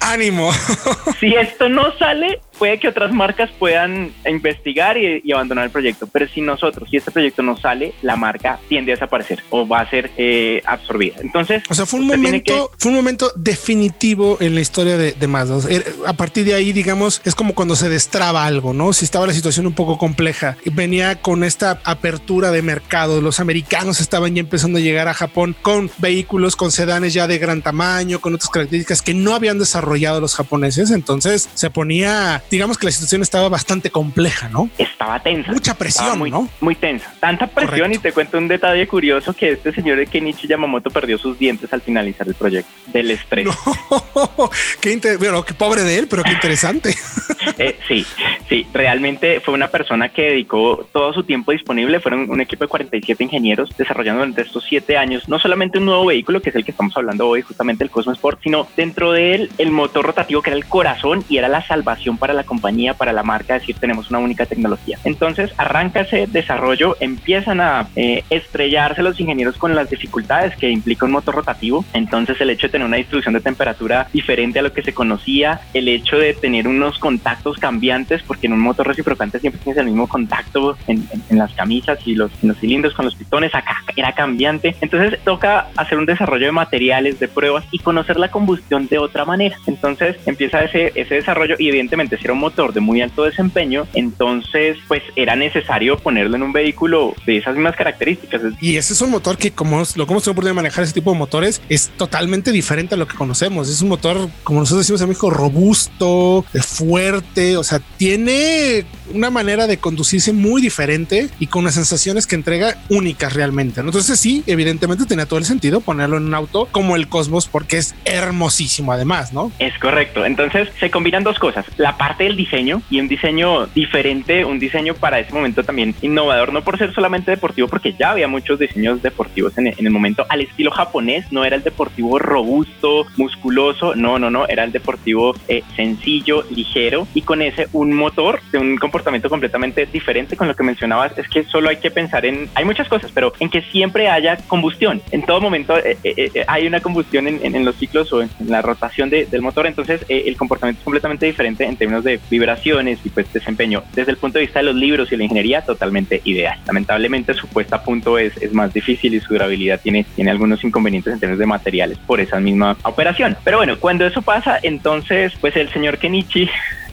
ánimo. 0.00 0.50
si 1.20 1.34
esto 1.34 1.68
no 1.68 1.96
sale, 1.98 2.40
puede 2.58 2.78
que 2.78 2.88
otras 2.88 3.12
marcas 3.12 3.50
puedan 3.58 4.12
investigar 4.28 4.96
y, 4.98 5.32
abandonar 5.32 5.64
el 5.64 5.70
proyecto, 5.70 6.06
pero 6.06 6.28
si 6.28 6.40
nosotros, 6.40 6.88
si 6.90 6.98
este 6.98 7.10
proyecto 7.10 7.42
no 7.42 7.56
sale, 7.56 7.94
la 8.02 8.16
marca 8.16 8.58
tiende 8.68 8.92
a 8.92 8.96
desaparecer 8.96 9.42
o 9.50 9.66
va 9.66 9.80
a 9.80 9.90
ser 9.90 10.10
eh, 10.16 10.62
absorbida. 10.66 11.16
Entonces, 11.20 11.62
o 11.68 11.74
sea, 11.74 11.86
fue 11.86 12.00
un 12.00 12.06
momento, 12.06 12.70
fue 12.78 12.90
un 12.90 12.96
momento 12.96 13.32
definitivo 13.36 14.36
en 14.40 14.54
la 14.54 14.60
historia 14.60 14.98
de, 14.98 15.12
de 15.12 15.26
Mazda. 15.26 15.58
A 16.06 16.12
partir 16.12 16.44
de 16.44 16.54
ahí, 16.54 16.72
digamos, 16.72 17.22
es 17.24 17.34
como 17.34 17.54
cuando 17.54 17.76
se 17.76 17.88
destraba 17.88 18.44
algo, 18.44 18.74
¿no? 18.74 18.92
Si 18.92 19.04
estaba 19.04 19.26
la 19.26 19.32
situación 19.32 19.66
un 19.66 19.74
poco 19.74 19.96
compleja, 19.96 20.56
venía 20.66 21.16
con 21.22 21.44
esta 21.44 21.80
apertura 21.84 22.50
de 22.50 22.62
mercado, 22.62 23.20
los 23.20 23.40
americanos 23.40 24.00
estaban 24.00 24.34
ya 24.34 24.40
empezando 24.40 24.78
a 24.78 24.82
llegar 24.82 25.08
a 25.08 25.14
Japón 25.14 25.56
con 25.62 25.90
vehículos, 25.98 26.56
con 26.56 26.70
sedanes 26.70 27.14
ya 27.14 27.26
de 27.26 27.38
gran 27.38 27.62
tamaño, 27.62 28.20
con 28.20 28.34
otras 28.40 28.50
características 28.50 29.02
que 29.02 29.14
no 29.14 29.34
habían 29.34 29.58
desarrollado 29.58 30.20
los 30.20 30.34
japoneses, 30.34 30.90
entonces 30.90 31.48
se 31.54 31.70
ponía 31.70 32.42
digamos 32.50 32.78
que 32.78 32.86
la 32.86 32.92
situación 32.92 33.22
estaba 33.22 33.48
bastante 33.48 33.90
compleja, 33.90 34.48
¿no? 34.48 34.70
Estaba 34.78 35.20
tensa. 35.20 35.52
Mucha 35.52 35.74
presión, 35.74 36.18
muy, 36.18 36.30
¿no? 36.30 36.48
Muy 36.60 36.74
tensa. 36.74 37.12
Tanta 37.20 37.46
presión 37.46 37.92
y 37.92 37.98
te 37.98 38.12
cuento 38.12 38.38
un 38.38 38.48
detalle 38.48 38.86
curioso 38.86 39.32
que 39.32 39.52
este 39.52 39.72
señor 39.72 39.98
de 39.98 40.06
Kenichi 40.06 40.46
Yamamoto 40.46 40.90
perdió 40.90 41.18
sus 41.18 41.38
dientes 41.38 41.72
al 41.72 41.82
finalizar 41.82 42.26
el 42.26 42.34
proyecto 42.34 42.70
del 42.86 43.10
estrés. 43.10 43.46
qué, 44.80 45.16
bueno, 45.18 45.44
qué 45.44 45.54
pobre 45.54 45.82
de 45.82 45.98
él, 45.98 46.06
pero 46.08 46.22
qué 46.22 46.32
interesante. 46.32 46.94
eh, 47.58 47.78
sí, 47.88 48.06
sí, 48.48 48.66
realmente 48.72 49.40
fue 49.40 49.54
una 49.54 49.68
persona 49.68 50.08
que 50.08 50.22
dedicó 50.22 50.88
todo 50.92 51.12
su 51.12 51.24
tiempo 51.24 51.52
disponible. 51.52 52.00
Fueron 52.00 52.30
un 52.30 52.40
equipo 52.40 52.64
de 52.64 52.68
47 52.68 53.24
ingenieros 53.24 53.70
desarrollando 53.76 54.20
durante 54.20 54.42
estos 54.42 54.64
siete 54.64 54.96
años 54.96 55.28
no 55.28 55.38
solamente 55.38 55.78
un 55.78 55.86
nuevo 55.86 56.06
vehículo, 56.06 56.40
que 56.40 56.50
es 56.50 56.56
el 56.56 56.64
que 56.64 56.70
estamos 56.70 56.96
hablando 56.96 57.28
hoy, 57.28 57.42
justamente 57.42 57.84
el 57.84 57.90
Cosmo 57.90 58.12
Sport, 58.12 58.29
sino 58.42 58.66
dentro 58.76 59.12
de 59.12 59.34
él 59.34 59.50
el 59.58 59.70
motor 59.70 60.06
rotativo 60.06 60.42
que 60.42 60.50
era 60.50 60.56
el 60.56 60.66
corazón 60.66 61.24
y 61.28 61.38
era 61.38 61.48
la 61.48 61.66
salvación 61.66 62.16
para 62.16 62.34
la 62.34 62.44
compañía, 62.44 62.94
para 62.94 63.12
la 63.12 63.22
marca, 63.22 63.54
decir 63.54 63.76
tenemos 63.78 64.10
una 64.10 64.18
única 64.18 64.46
tecnología. 64.46 64.98
Entonces 65.04 65.52
arranca 65.56 66.00
ese 66.00 66.26
desarrollo, 66.26 66.96
empiezan 67.00 67.60
a 67.60 67.88
eh, 67.96 68.24
estrellarse 68.30 69.02
los 69.02 69.18
ingenieros 69.20 69.56
con 69.56 69.74
las 69.74 69.90
dificultades 69.90 70.56
que 70.56 70.70
implica 70.70 71.06
un 71.06 71.12
motor 71.12 71.34
rotativo. 71.34 71.84
Entonces 71.92 72.40
el 72.40 72.50
hecho 72.50 72.66
de 72.66 72.72
tener 72.72 72.86
una 72.86 72.96
distribución 72.96 73.34
de 73.34 73.40
temperatura 73.40 74.08
diferente 74.12 74.58
a 74.58 74.62
lo 74.62 74.72
que 74.72 74.82
se 74.82 74.94
conocía, 74.94 75.60
el 75.74 75.88
hecho 75.88 76.16
de 76.16 76.34
tener 76.34 76.68
unos 76.68 76.98
contactos 76.98 77.58
cambiantes, 77.58 78.22
porque 78.22 78.46
en 78.46 78.52
un 78.52 78.60
motor 78.60 78.86
reciprocante 78.86 79.38
siempre 79.40 79.60
tienes 79.62 79.78
el 79.78 79.86
mismo 79.86 80.08
contacto 80.08 80.76
en, 80.86 81.08
las 81.30 81.52
camisas 81.54 81.98
y 82.06 82.14
los, 82.14 82.30
los 82.42 82.58
cilindros 82.58 82.94
con 82.94 83.04
los 83.04 83.14
pistones, 83.14 83.54
acá 83.54 83.76
era 83.96 84.12
cambiante. 84.12 84.74
Entonces 84.80 85.18
toca 85.24 85.68
hacer 85.76 85.98
un 85.98 86.06
desarrollo 86.06 86.46
de 86.46 86.52
materiales, 86.52 87.18
de 87.18 87.28
pruebas 87.28 87.64
y 87.70 87.78
conocer 87.78 88.18
la 88.20 88.30
combustión 88.30 88.86
de 88.88 88.98
otra 88.98 89.24
manera. 89.24 89.58
Entonces 89.66 90.16
empieza 90.26 90.62
ese, 90.62 90.92
ese 90.94 91.16
desarrollo 91.16 91.56
y 91.58 91.68
evidentemente 91.68 92.16
si 92.16 92.28
un 92.30 92.38
motor 92.38 92.72
de 92.72 92.80
muy 92.80 93.00
alto 93.00 93.24
desempeño, 93.24 93.86
entonces 93.94 94.78
pues 94.86 95.02
era 95.16 95.36
necesario 95.36 95.98
ponerlo 95.98 96.36
en 96.36 96.42
un 96.42 96.52
vehículo 96.52 97.14
de 97.26 97.38
esas 97.38 97.54
mismas 97.54 97.76
características. 97.76 98.42
Y 98.60 98.76
ese 98.76 98.92
es 98.92 99.02
un 99.02 99.10
motor 99.10 99.36
que 99.36 99.50
como 99.50 99.82
lo 99.96 100.06
que 100.06 100.12
hemos 100.12 100.22
tenido 100.22 100.40
de 100.48 100.52
manejar 100.52 100.84
ese 100.84 100.92
tipo 100.92 101.12
de 101.12 101.18
motores 101.18 101.60
es 101.68 101.90
totalmente 101.96 102.52
diferente 102.52 102.94
a 102.94 102.98
lo 102.98 103.06
que 103.06 103.16
conocemos. 103.16 103.68
Es 103.68 103.82
un 103.82 103.88
motor, 103.88 104.28
como 104.44 104.60
nosotros 104.60 104.84
decimos 104.84 105.00
en 105.00 105.08
México, 105.08 105.30
robusto, 105.30 106.44
fuerte, 106.60 107.56
o 107.56 107.64
sea, 107.64 107.80
tiene 107.96 108.84
una 109.12 109.30
manera 109.30 109.66
de 109.66 109.78
conducirse 109.78 110.32
muy 110.32 110.62
diferente 110.62 111.28
y 111.38 111.46
con 111.46 111.62
unas 111.62 111.74
sensaciones 111.74 112.26
que 112.26 112.36
entrega 112.36 112.76
únicas 112.88 113.34
realmente. 113.34 113.80
Entonces 113.80 114.18
sí, 114.18 114.42
evidentemente 114.46 115.04
tenía 115.06 115.26
todo 115.26 115.38
el 115.38 115.44
sentido 115.44 115.80
ponerlo 115.80 116.16
en 116.16 116.24
un 116.24 116.34
auto 116.34 116.68
como 116.70 116.96
el 116.96 117.08
Cosmos 117.08 117.48
porque 117.48 117.78
es 117.78 117.94
hermosísimo 118.10 118.92
además, 118.92 119.32
¿no? 119.32 119.52
Es 119.58 119.78
correcto. 119.78 120.24
Entonces 120.24 120.68
se 120.78 120.90
combinan 120.90 121.22
dos 121.22 121.38
cosas, 121.38 121.66
la 121.76 121.96
parte 121.96 122.24
del 122.24 122.36
diseño 122.36 122.82
y 122.90 123.00
un 123.00 123.08
diseño 123.08 123.66
diferente, 123.66 124.44
un 124.44 124.58
diseño 124.58 124.94
para 124.94 125.18
ese 125.18 125.32
momento 125.32 125.64
también 125.64 125.94
innovador, 126.02 126.52
no 126.52 126.62
por 126.62 126.78
ser 126.78 126.92
solamente 126.94 127.30
deportivo, 127.30 127.68
porque 127.68 127.94
ya 127.98 128.10
había 128.10 128.28
muchos 128.28 128.58
diseños 128.58 129.02
deportivos 129.02 129.56
en, 129.58 129.68
el 129.68 129.90
momento 129.90 130.26
al 130.28 130.40
estilo 130.40 130.70
japonés, 130.70 131.30
no 131.32 131.44
era 131.44 131.56
el 131.56 131.62
deportivo 131.62 132.18
robusto, 132.18 133.06
musculoso, 133.16 133.94
no, 133.94 134.18
no, 134.18 134.30
no, 134.30 134.46
era 134.46 134.64
el 134.64 134.72
deportivo 134.72 135.34
eh, 135.48 135.62
sencillo, 135.76 136.44
ligero 136.50 137.06
y 137.14 137.22
con 137.22 137.42
ese 137.42 137.68
un 137.72 137.92
motor 137.94 138.40
de 138.52 138.58
un 138.58 138.76
comportamiento 138.76 139.28
completamente 139.28 139.86
diferente 139.86 140.36
con 140.36 140.48
lo 140.48 140.56
que 140.56 140.62
mencionabas, 140.62 141.16
es 141.18 141.28
que 141.28 141.44
solo 141.44 141.68
hay 141.68 141.76
que 141.76 141.90
pensar 141.90 142.24
en, 142.26 142.48
hay 142.54 142.64
muchas 142.64 142.88
cosas, 142.88 143.10
pero 143.12 143.32
en 143.40 143.50
que 143.50 143.62
siempre 143.62 144.08
haya 144.08 144.36
combustión, 144.48 145.02
en 145.10 145.24
todo 145.24 145.40
momento 145.40 145.76
eh, 145.78 145.96
eh, 146.04 146.44
hay 146.46 146.66
una 146.66 146.80
combustión 146.80 147.26
en, 147.28 147.64
los 147.64 147.76
ciclos 147.76 147.99
o 148.12 148.22
en, 148.22 148.30
la 148.46 148.62
rotación 148.62 149.10
del 149.10 149.42
motor, 149.42 149.66
entonces 149.66 150.04
el 150.08 150.36
comportamiento 150.36 150.80
es 150.80 150.84
completamente 150.84 151.26
diferente 151.26 151.64
en 151.64 151.76
términos 151.76 152.04
de 152.04 152.20
vibraciones 152.30 152.98
y 153.04 153.10
pues 153.10 153.32
desempeño. 153.32 153.82
Desde 153.94 154.12
el 154.12 154.16
punto 154.16 154.38
de 154.38 154.44
vista 154.44 154.60
de 154.60 154.66
los 154.66 154.74
libros 154.74 155.12
y 155.12 155.16
la 155.16 155.24
ingeniería, 155.24 155.62
totalmente 155.62 156.20
ideal. 156.24 156.58
Lamentablemente 156.66 157.34
su 157.34 157.46
puesta 157.48 157.76
a 157.76 157.82
punto 157.82 158.18
es, 158.18 158.36
es 158.38 158.52
más 158.52 158.72
difícil 158.72 159.14
y 159.14 159.20
su 159.20 159.34
durabilidad 159.34 159.80
tiene, 159.80 160.04
tiene 160.14 160.30
algunos 160.30 160.62
inconvenientes 160.64 161.12
en 161.12 161.20
términos 161.20 161.38
de 161.38 161.46
materiales 161.46 161.98
por 161.98 162.20
esa 162.20 162.40
misma 162.40 162.76
operación. 162.82 163.36
Pero 163.44 163.58
bueno, 163.58 163.78
cuando 163.78 164.06
eso 164.06 164.22
pasa, 164.22 164.58
entonces 164.62 165.32
pues 165.40 165.56
el 165.56 165.70
señor 165.70 165.98
Kenichi 165.98 166.48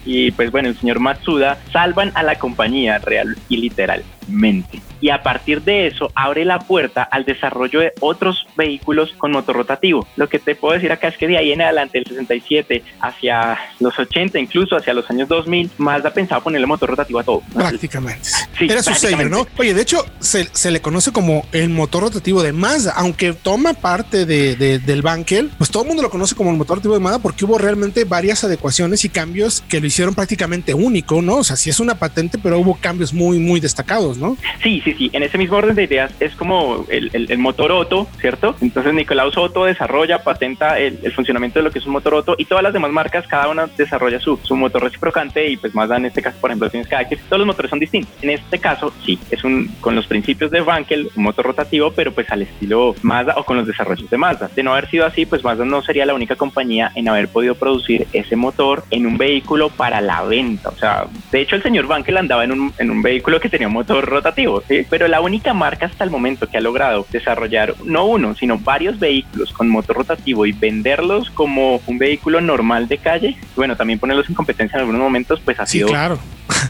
y 0.06 0.32
pues 0.32 0.52
bueno, 0.52 0.70
el 0.70 0.78
señor 0.78 1.00
Matsuda 1.00 1.58
salvan 1.72 2.12
a 2.16 2.24
la 2.24 2.36
compañía 2.36 2.98
real 3.00 3.38
y 3.50 3.58
literalmente 3.58 4.82
y 5.02 5.10
a 5.10 5.24
partir 5.24 5.62
de 5.62 5.88
eso 5.88 6.12
abre 6.16 6.46
la 6.46 6.60
puerta 6.60 7.04
al 7.04 7.26
desarrollo 7.26 7.80
de 7.80 7.94
otros 8.00 8.46
vehículos 8.56 9.14
con 9.18 9.32
motor 9.32 9.56
rotativo. 9.56 10.08
Lo 10.16 10.30
que 10.30 10.40
te 10.40 10.56
puedo 10.56 10.74
decir 10.74 10.92
acá 10.92 11.08
es 11.10 11.18
que 11.18 11.28
de 11.28 11.38
ahí 11.38 11.52
en 11.52 11.62
adelante, 11.62 11.98
el 12.00 12.06
67 12.06 12.84
hacia 13.02 13.58
los 13.80 13.98
80, 13.98 14.40
incluso 14.40 14.76
hacia 14.76 14.94
los 14.94 15.10
años 15.10 15.28
2000, 15.28 15.72
Mazda 15.78 16.12
pensaba 16.14 16.44
ponerle 16.44 16.68
motor 16.68 16.90
rotativo 16.90 17.20
a 17.20 17.24
todo. 17.24 17.42
Prácticamente. 17.54 18.30
Era 18.60 18.84
su 18.84 18.94
sello, 18.94 19.30
¿no? 19.30 19.48
Oye, 19.58 19.74
de 19.74 19.82
hecho, 19.82 20.06
se, 20.20 20.48
se, 20.52 20.72
le 20.72 20.82
conoce 20.82 21.12
como 21.12 21.46
el 21.52 21.70
motor 21.70 22.04
rotativo 22.04 22.44
de 22.44 22.54
Mazda, 22.54 22.94
aunque 22.96 23.34
toma 23.34 23.74
parte 23.74 24.26
de, 24.26 24.56
del 24.56 25.02
Bankel, 25.02 25.52
pues 25.58 25.70
todo 25.70 25.84
el 25.84 25.88
mundo 25.88 26.04
lo 26.04 26.10
conoce 26.10 26.36
como 26.36 26.52
el 26.52 26.58
motor 26.58 26.78
rotativo 26.78 26.96
de 26.96 27.00
Mazda 27.00 27.20
porque 27.20 27.46
hubo 27.46 27.58
realmente 27.58 28.04
varias 28.04 28.44
adecuaciones 28.44 29.06
y 29.06 29.10
cambios 29.10 29.64
que 29.68 29.80
lo 29.80 29.88
hicieron 29.88 30.16
prácticamente 30.16 30.74
único, 30.74 31.22
¿no? 31.22 31.38
O 31.38 31.44
sea, 31.44 31.56
sí 31.56 31.70
es 31.70 31.80
una 31.80 31.96
patente, 31.96 32.38
pero 32.38 32.60
hubo 32.60 32.76
cambios 32.76 33.14
muy, 33.14 33.40
muy 33.40 33.60
destacados, 33.60 34.18
¿no? 34.18 34.38
Sí, 34.62 34.82
sí, 34.88 34.94
sí. 34.98 35.10
En 35.14 35.24
ese 35.24 35.38
mismo 35.38 35.58
orden 35.58 35.76
de 35.76 35.84
ideas 35.84 36.14
es 36.20 36.36
como 36.36 36.86
el, 36.90 37.12
el, 37.14 37.38
motor 37.38 37.72
Otto, 37.72 38.08
¿cierto? 38.20 38.56
Entonces 38.62 38.94
Nicolás 38.94 39.38
Otto 39.38 39.66
desarrolla, 39.66 40.24
patenta 40.24 40.80
el, 40.80 41.12
funcionamiento 41.14 41.60
de 41.60 41.64
lo 41.64 41.72
que 41.72 41.80
es 41.80 41.86
un 41.86 41.94
motor 41.94 42.14
Otto 42.14 42.36
y 42.38 42.46
todas 42.46 42.64
las 42.64 42.74
demás 42.74 42.92
marcas, 42.92 43.28
cada 43.28 43.50
una 43.50 43.68
desarrolla 43.68 44.20
su, 44.20 44.40
motor 44.52 44.84
reciprocante 44.84 45.50
y 45.50 45.58
pues 45.58 45.76
Mazda 45.76 45.98
en 45.98 46.06
este 46.06 46.22
caso, 46.22 46.38
por 46.40 46.50
ejemplo, 46.50 46.70
tienes 46.70 46.88
que 46.88 47.18
todos 47.28 47.40
los 47.40 47.48
motores 47.48 47.70
son 47.70 47.80
distintos. 47.80 48.12
En 48.22 48.30
este 48.30 48.60
caso, 48.60 48.94
sí, 49.06 49.20
es 49.30 49.44
un 49.44 49.68
con 49.82 49.96
los 49.96 50.08
principios 50.08 50.52
de 50.52 50.62
Wankel, 50.62 51.10
un 51.16 51.24
motor 51.24 51.46
rotativo, 51.46 51.92
pero 51.92 52.12
pues 52.12 52.30
al 52.32 52.44
estilo 52.44 52.96
Mazda 53.02 53.36
o 53.38 53.44
con 53.44 53.58
los 53.58 53.68
desarrollos 53.68 54.10
de 54.10 54.18
Mazda. 54.18 54.50
De 54.56 54.64
no 54.64 54.72
haber 54.72 54.90
sido 54.90 55.06
así, 55.06 55.26
pues 55.26 55.44
Mazda 55.44 55.66
no 55.66 55.82
sería 55.82 56.06
la 56.06 56.14
única 56.14 56.36
compañía 56.36 56.92
en 56.96 57.10
haber 57.10 57.28
podido 57.28 57.56
producir 57.56 58.08
ese 58.14 58.36
motor 58.36 58.84
en 58.92 59.06
un 59.06 59.18
vehículo 59.18 59.70
para 59.70 60.02
la 60.02 60.24
venta. 60.24 60.70
O 60.70 60.78
sea, 60.78 61.08
de 61.32 61.42
hecho 61.42 61.56
el 61.56 61.64
señor 61.64 61.86
Wankel 61.86 62.18
andaba 62.18 62.44
en 62.44 62.52
un, 62.52 62.74
en 62.78 62.90
un 62.90 63.02
vehículo 63.02 63.40
que 63.40 63.50
tenía 63.50 63.68
un 63.68 63.74
motor 63.74 64.06
rotativo, 64.06 64.62
¿sí? 64.68 64.77
Pero 64.90 65.08
la 65.08 65.18
la 65.18 65.22
única 65.22 65.52
marca 65.56 65.88
hasta 65.88 66.04
el 66.04 66.12
momento 66.12 66.46
que 66.48 66.58
ha 66.60 66.62
logrado 66.62 67.08
desarrollar 67.10 67.74
no 67.84 68.06
uno, 68.06 68.36
sino 68.36 68.60
varios 68.60 69.00
vehículos 69.00 69.52
con 69.52 69.68
motor 69.68 69.98
rotativo 69.98 70.46
y 70.46 70.52
venderlos 70.52 71.32
como 71.32 71.82
un 71.88 71.98
vehículo 71.98 72.40
normal 72.40 72.88
de 72.88 73.00
calle, 73.00 73.36
bueno, 73.56 73.76
también 73.76 73.98
ponerlos 73.98 74.30
en 74.30 74.36
competencia 74.36 74.76
en 74.78 74.82
algunos 74.82 75.02
momentos, 75.02 75.42
pues 75.44 75.60
ha 75.60 75.66
sí, 75.66 75.80
sido 75.80 75.88
claro. 75.88 76.20